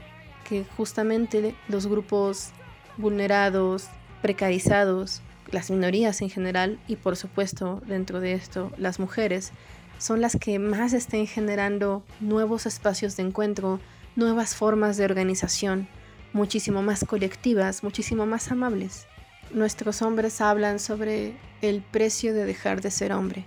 [0.48, 2.48] que justamente los grupos
[2.96, 3.88] vulnerados,
[4.22, 9.52] precarizados, las minorías en general y por supuesto dentro de esto las mujeres
[9.98, 13.80] son las que más estén generando nuevos espacios de encuentro,
[14.16, 15.88] nuevas formas de organización,
[16.32, 19.08] muchísimo más colectivas, muchísimo más amables
[19.52, 23.44] nuestros hombres hablan sobre el precio de dejar de ser hombre.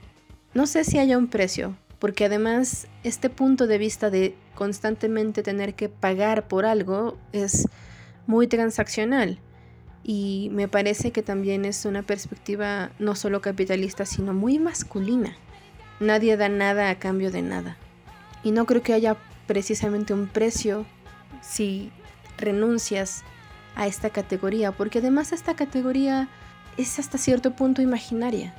[0.53, 5.75] No sé si haya un precio, porque además este punto de vista de constantemente tener
[5.75, 7.67] que pagar por algo es
[8.25, 9.39] muy transaccional
[10.07, 15.35] y me parece que también es una perspectiva no solo capitalista, sino muy masculina.
[15.99, 17.75] Nadie da nada a cambio de nada.
[18.43, 20.85] Y no creo que haya precisamente un precio
[21.41, 21.91] si
[22.37, 23.23] renuncias
[23.75, 26.27] a esta categoría, porque además esta categoría
[26.77, 28.53] es hasta cierto punto imaginaria.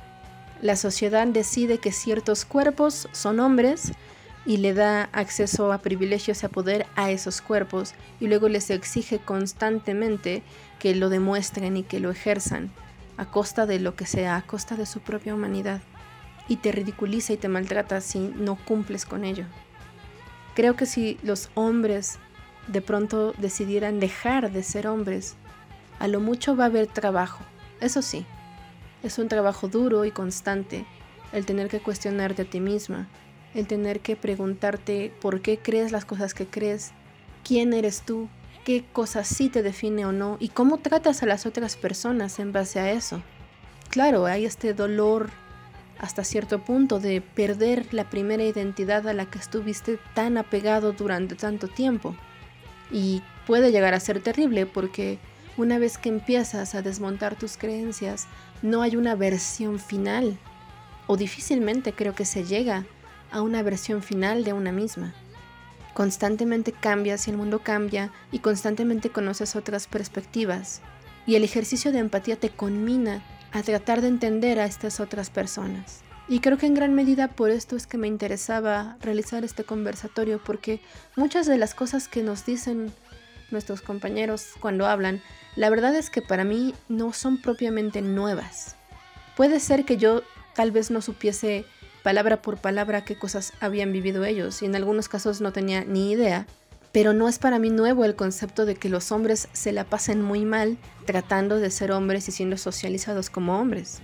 [0.61, 3.91] La sociedad decide que ciertos cuerpos son hombres
[4.45, 8.69] y le da acceso a privilegios y a poder a esos cuerpos y luego les
[8.69, 10.41] exige constantemente
[10.79, 12.71] que lo demuestren y que lo ejerzan
[13.17, 15.81] a costa de lo que sea, a costa de su propia humanidad
[16.47, 19.45] y te ridiculiza y te maltrata si no cumples con ello.
[20.55, 22.19] Creo que si los hombres
[22.67, 25.35] de pronto decidieran dejar de ser hombres,
[25.99, 27.43] a lo mucho va a haber trabajo.
[27.81, 28.25] Eso sí,
[29.03, 30.85] es un trabajo duro y constante,
[31.31, 33.07] el tener que cuestionarte a ti misma,
[33.53, 36.91] el tener que preguntarte por qué crees las cosas que crees,
[37.43, 38.29] quién eres tú,
[38.65, 42.51] qué cosas sí te define o no y cómo tratas a las otras personas en
[42.51, 43.21] base a eso.
[43.89, 45.29] Claro, hay este dolor
[45.99, 51.35] hasta cierto punto de perder la primera identidad a la que estuviste tan apegado durante
[51.35, 52.15] tanto tiempo.
[52.91, 55.19] Y puede llegar a ser terrible porque
[55.57, 58.27] una vez que empiezas a desmontar tus creencias,
[58.61, 60.37] no hay una versión final.
[61.07, 62.85] O difícilmente creo que se llega
[63.31, 65.13] a una versión final de una misma.
[65.93, 70.81] Constantemente cambias y el mundo cambia y constantemente conoces otras perspectivas.
[71.25, 76.06] Y el ejercicio de empatía te conmina a tratar de entender a estas otras personas.
[76.29, 80.41] Y creo que en gran medida por esto es que me interesaba realizar este conversatorio,
[80.43, 80.81] porque
[81.15, 82.91] muchas de las cosas que nos dicen
[83.49, 85.21] nuestros compañeros cuando hablan,
[85.55, 88.75] la verdad es que para mí no son propiamente nuevas.
[89.37, 90.21] Puede ser que yo
[90.53, 91.65] tal vez no supiese
[92.03, 96.11] palabra por palabra qué cosas habían vivido ellos, y en algunos casos no tenía ni
[96.11, 96.45] idea,
[96.91, 100.21] pero no es para mí nuevo el concepto de que los hombres se la pasen
[100.21, 104.01] muy mal tratando de ser hombres y siendo socializados como hombres.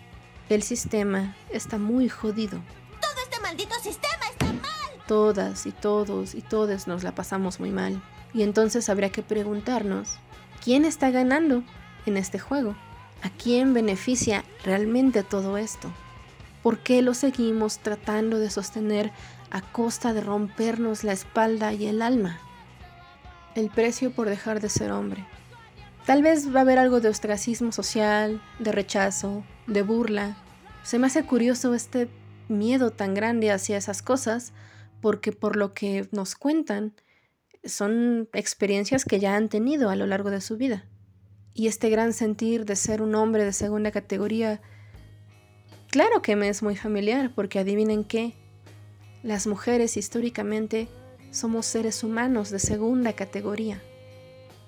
[0.50, 2.60] El sistema está muy jodido.
[3.00, 5.06] Todo este maldito sistema está mal.
[5.08, 8.04] Todas y todos y todes nos la pasamos muy mal.
[8.34, 10.18] Y entonces habría que preguntarnos,
[10.62, 11.64] ¿quién está ganando
[12.06, 12.76] en este juego?
[13.22, 15.90] ¿A quién beneficia realmente todo esto?
[16.62, 19.12] ¿Por qué lo seguimos tratando de sostener
[19.50, 22.40] a costa de rompernos la espalda y el alma?
[23.56, 25.26] El precio por dejar de ser hombre.
[26.06, 30.38] Tal vez va a haber algo de ostracismo social, de rechazo, de burla.
[30.84, 32.10] Se me hace curioso este
[32.50, 34.54] miedo tan grande hacia esas cosas,
[35.02, 36.94] porque por lo que nos cuentan,
[37.64, 40.86] son experiencias que ya han tenido a lo largo de su vida.
[41.54, 44.62] Y este gran sentir de ser un hombre de segunda categoría,
[45.90, 48.34] claro que me es muy familiar, porque adivinen qué,
[49.22, 50.90] las mujeres históricamente
[51.32, 53.82] somos seres humanos de segunda categoría.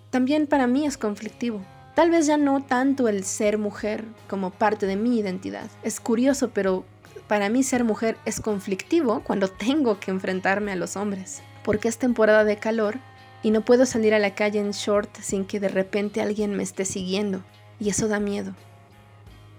[0.10, 1.62] También para mí es conflictivo.
[1.96, 5.70] Tal vez ya no tanto el ser mujer como parte de mi identidad.
[5.82, 6.84] Es curioso, pero
[7.30, 11.42] para mí ser mujer es conflictivo cuando tengo que enfrentarme a los hombres.
[11.64, 13.00] Porque es temporada de calor
[13.44, 16.64] y no puedo salir a la calle en short sin que de repente alguien me
[16.64, 17.44] esté siguiendo.
[17.80, 18.54] Y eso da miedo.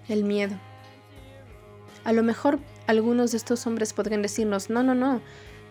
[0.06, 0.56] El miedo.
[2.04, 5.22] A lo mejor algunos de estos hombres podrían decirnos, no, no, no,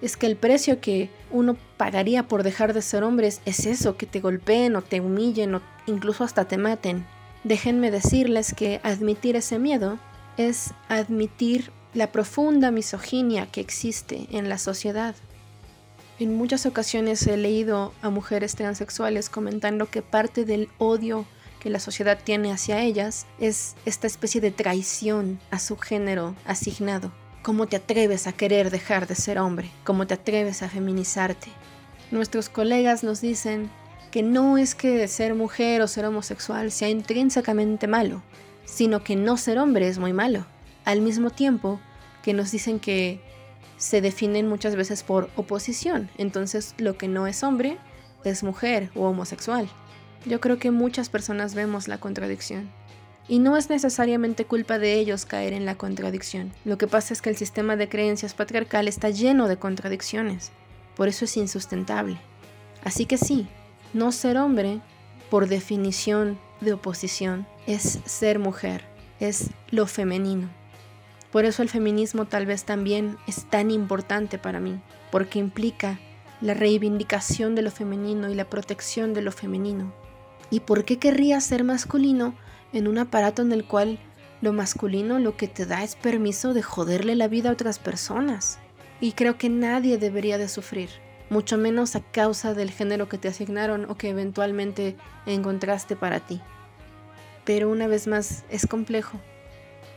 [0.01, 4.05] es que el precio que uno pagaría por dejar de ser hombres es eso, que
[4.05, 7.05] te golpeen o te humillen o incluso hasta te maten.
[7.43, 9.99] Déjenme decirles que admitir ese miedo
[10.38, 15.15] es admitir la profunda misoginia que existe en la sociedad.
[16.19, 21.25] En muchas ocasiones he leído a mujeres transexuales comentando que parte del odio
[21.59, 27.11] que la sociedad tiene hacia ellas es esta especie de traición a su género asignado.
[27.41, 29.71] ¿Cómo te atreves a querer dejar de ser hombre?
[29.83, 31.47] ¿Cómo te atreves a feminizarte?
[32.11, 33.69] Nuestros colegas nos dicen
[34.16, 38.24] que no es que ser mujer o ser homosexual sea intrínsecamente malo,
[38.63, 40.45] sino que no ser hombre es muy malo.
[40.86, 41.82] Al mismo tiempo
[42.24, 43.20] que nos dicen que
[43.76, 47.78] se definen muchas veces por oposición, entonces lo que no es hombre
[48.24, 49.68] es mujer o homosexual.
[50.26, 52.72] Yo creo que muchas personas vemos la contradicción.
[53.28, 56.53] Y no es necesariamente culpa de ellos caer en la contradicción.
[56.63, 60.53] Lo que pasa es que el sistema de creencias patriarcal está lleno de contradicciones.
[60.95, 62.18] Por eso es insustentable.
[62.82, 63.49] Así que sí,
[63.95, 64.81] no ser hombre,
[65.29, 68.83] por definición de oposición, es ser mujer,
[69.19, 70.49] es lo femenino.
[71.31, 74.79] Por eso el feminismo tal vez también es tan importante para mí,
[75.11, 75.99] porque implica
[76.41, 79.93] la reivindicación de lo femenino y la protección de lo femenino.
[80.51, 82.35] ¿Y por qué querría ser masculino
[82.73, 83.97] en un aparato en el cual
[84.41, 88.59] lo masculino lo que te da es permiso de joderle la vida a otras personas.
[88.99, 90.89] Y creo que nadie debería de sufrir,
[91.36, 96.39] mucho menos a causa del género que te asignaron o que eventualmente encontraste para ti.
[97.43, 99.19] Pero una vez más, es complejo.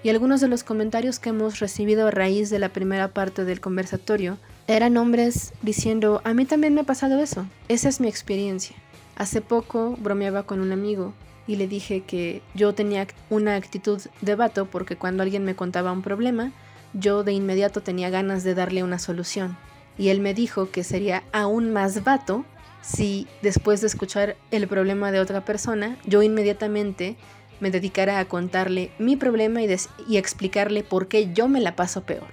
[0.03, 3.61] Y algunos de los comentarios que hemos recibido a raíz de la primera parte del
[3.61, 4.37] conversatorio
[4.67, 8.75] eran hombres diciendo, a mí también me ha pasado eso, esa es mi experiencia.
[9.15, 11.15] Hace poco bromeaba con un amigo
[11.47, 15.93] y le dije que yo tenía una actitud de vato porque cuando alguien me contaba
[15.93, 16.51] un problema,
[16.95, 19.57] yo de inmediato tenía ganas de darle una solución.
[19.99, 22.45] Y él me dijo que sería aún más vato
[22.81, 27.17] si después de escuchar el problema de otra persona, yo inmediatamente
[27.61, 32.29] me dedicara a contarle mi problema y, explicarle por qué yo me la paso peor.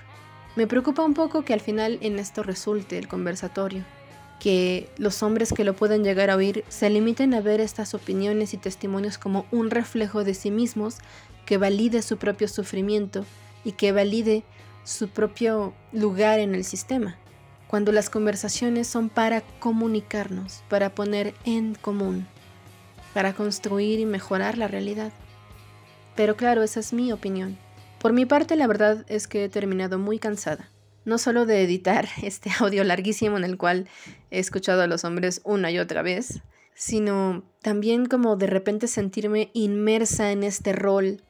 [0.55, 3.83] Me preocupa un poco que al final en esto resulte el conversatorio
[4.39, 8.53] que los hombres que lo pueden llegar a oír se limiten a ver estas opiniones
[8.53, 10.97] y testimonios como un reflejo de sí mismos
[11.45, 13.25] que valide su propio sufrimiento
[13.63, 14.43] y que valide
[14.83, 17.17] su propio lugar en el sistema,
[17.67, 22.27] cuando las conversaciones son para comunicarnos, para poner en común,
[23.13, 25.11] para construir y mejorar la realidad.
[26.15, 27.57] Pero claro, esa es mi opinión.
[27.99, 30.69] Por mi parte, la verdad es que he terminado muy cansada
[31.05, 33.87] no solo de editar este audio larguísimo en el cual
[34.31, 36.41] he escuchado a los hombres una y otra vez,
[36.73, 41.21] sino también como de repente sentirme inmersa en este rol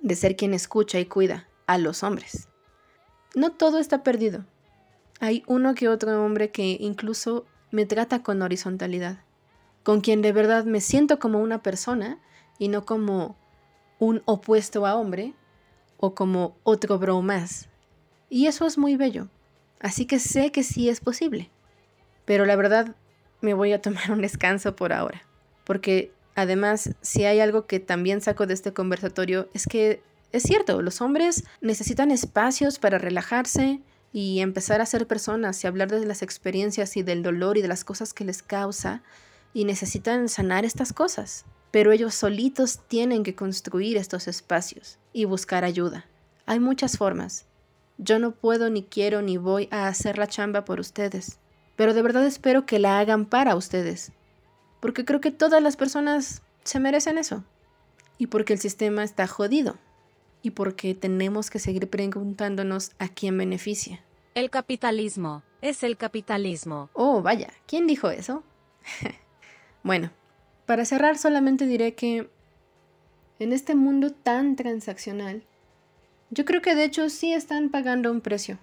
[0.00, 2.48] de ser quien escucha y cuida a los hombres.
[3.34, 4.44] No todo está perdido.
[5.20, 9.18] Hay uno que otro hombre que incluso me trata con horizontalidad,
[9.82, 12.18] con quien de verdad me siento como una persona
[12.58, 13.36] y no como
[13.98, 15.34] un opuesto a hombre
[15.98, 17.68] o como otro bro más.
[18.30, 19.28] Y eso es muy bello.
[19.78, 21.50] Así que sé que sí es posible.
[22.24, 22.96] Pero la verdad
[23.42, 25.22] me voy a tomar un descanso por ahora.
[25.64, 30.02] Porque además, si hay algo que también saco de este conversatorio, es que
[30.32, 33.80] es cierto, los hombres necesitan espacios para relajarse
[34.12, 37.68] y empezar a ser personas y hablar de las experiencias y del dolor y de
[37.68, 39.02] las cosas que les causa
[39.54, 41.44] y necesitan sanar estas cosas.
[41.70, 46.06] Pero ellos solitos tienen que construir estos espacios y buscar ayuda.
[46.46, 47.46] Hay muchas formas.
[47.98, 51.38] Yo no puedo ni quiero ni voy a hacer la chamba por ustedes,
[51.76, 54.12] pero de verdad espero que la hagan para ustedes,
[54.80, 57.44] porque creo que todas las personas se merecen eso,
[58.16, 59.76] y porque el sistema está jodido,
[60.42, 64.04] y porque tenemos que seguir preguntándonos a quién beneficia.
[64.34, 66.90] El capitalismo es el capitalismo.
[66.92, 68.42] Oh, vaya, ¿quién dijo eso?
[69.82, 70.10] bueno,
[70.66, 72.30] para cerrar solamente diré que
[73.38, 75.42] en este mundo tan transaccional,
[76.30, 78.58] yo creo que de hecho sí están pagando un precio.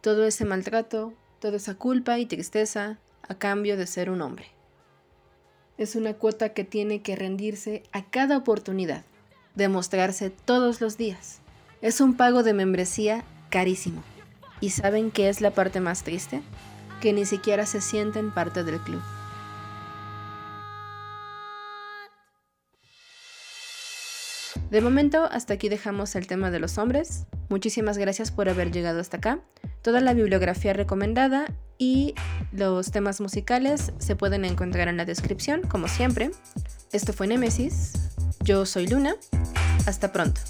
[0.00, 4.46] Todo ese maltrato, toda esa culpa y tristeza a cambio de ser un hombre.
[5.78, 9.04] Es una cuota que tiene que rendirse a cada oportunidad,
[9.56, 11.40] demostrarse todos los días.
[11.82, 14.02] Es un pago de membresía carísimo.
[14.60, 16.42] ¿Y saben qué es la parte más triste?
[17.00, 19.02] Que ni siquiera se sienten parte del club.
[24.70, 27.26] De momento, hasta aquí dejamos el tema de los hombres.
[27.48, 29.40] Muchísimas gracias por haber llegado hasta acá.
[29.82, 31.46] Toda la bibliografía recomendada
[31.78, 32.14] y
[32.52, 36.32] los temas musicales se pueden encontrar en la descripción, como siempre.
[36.92, 38.15] Esto fue Nemesis.
[38.46, 39.16] Yo soy Luna.
[39.86, 40.40] Hasta pronto.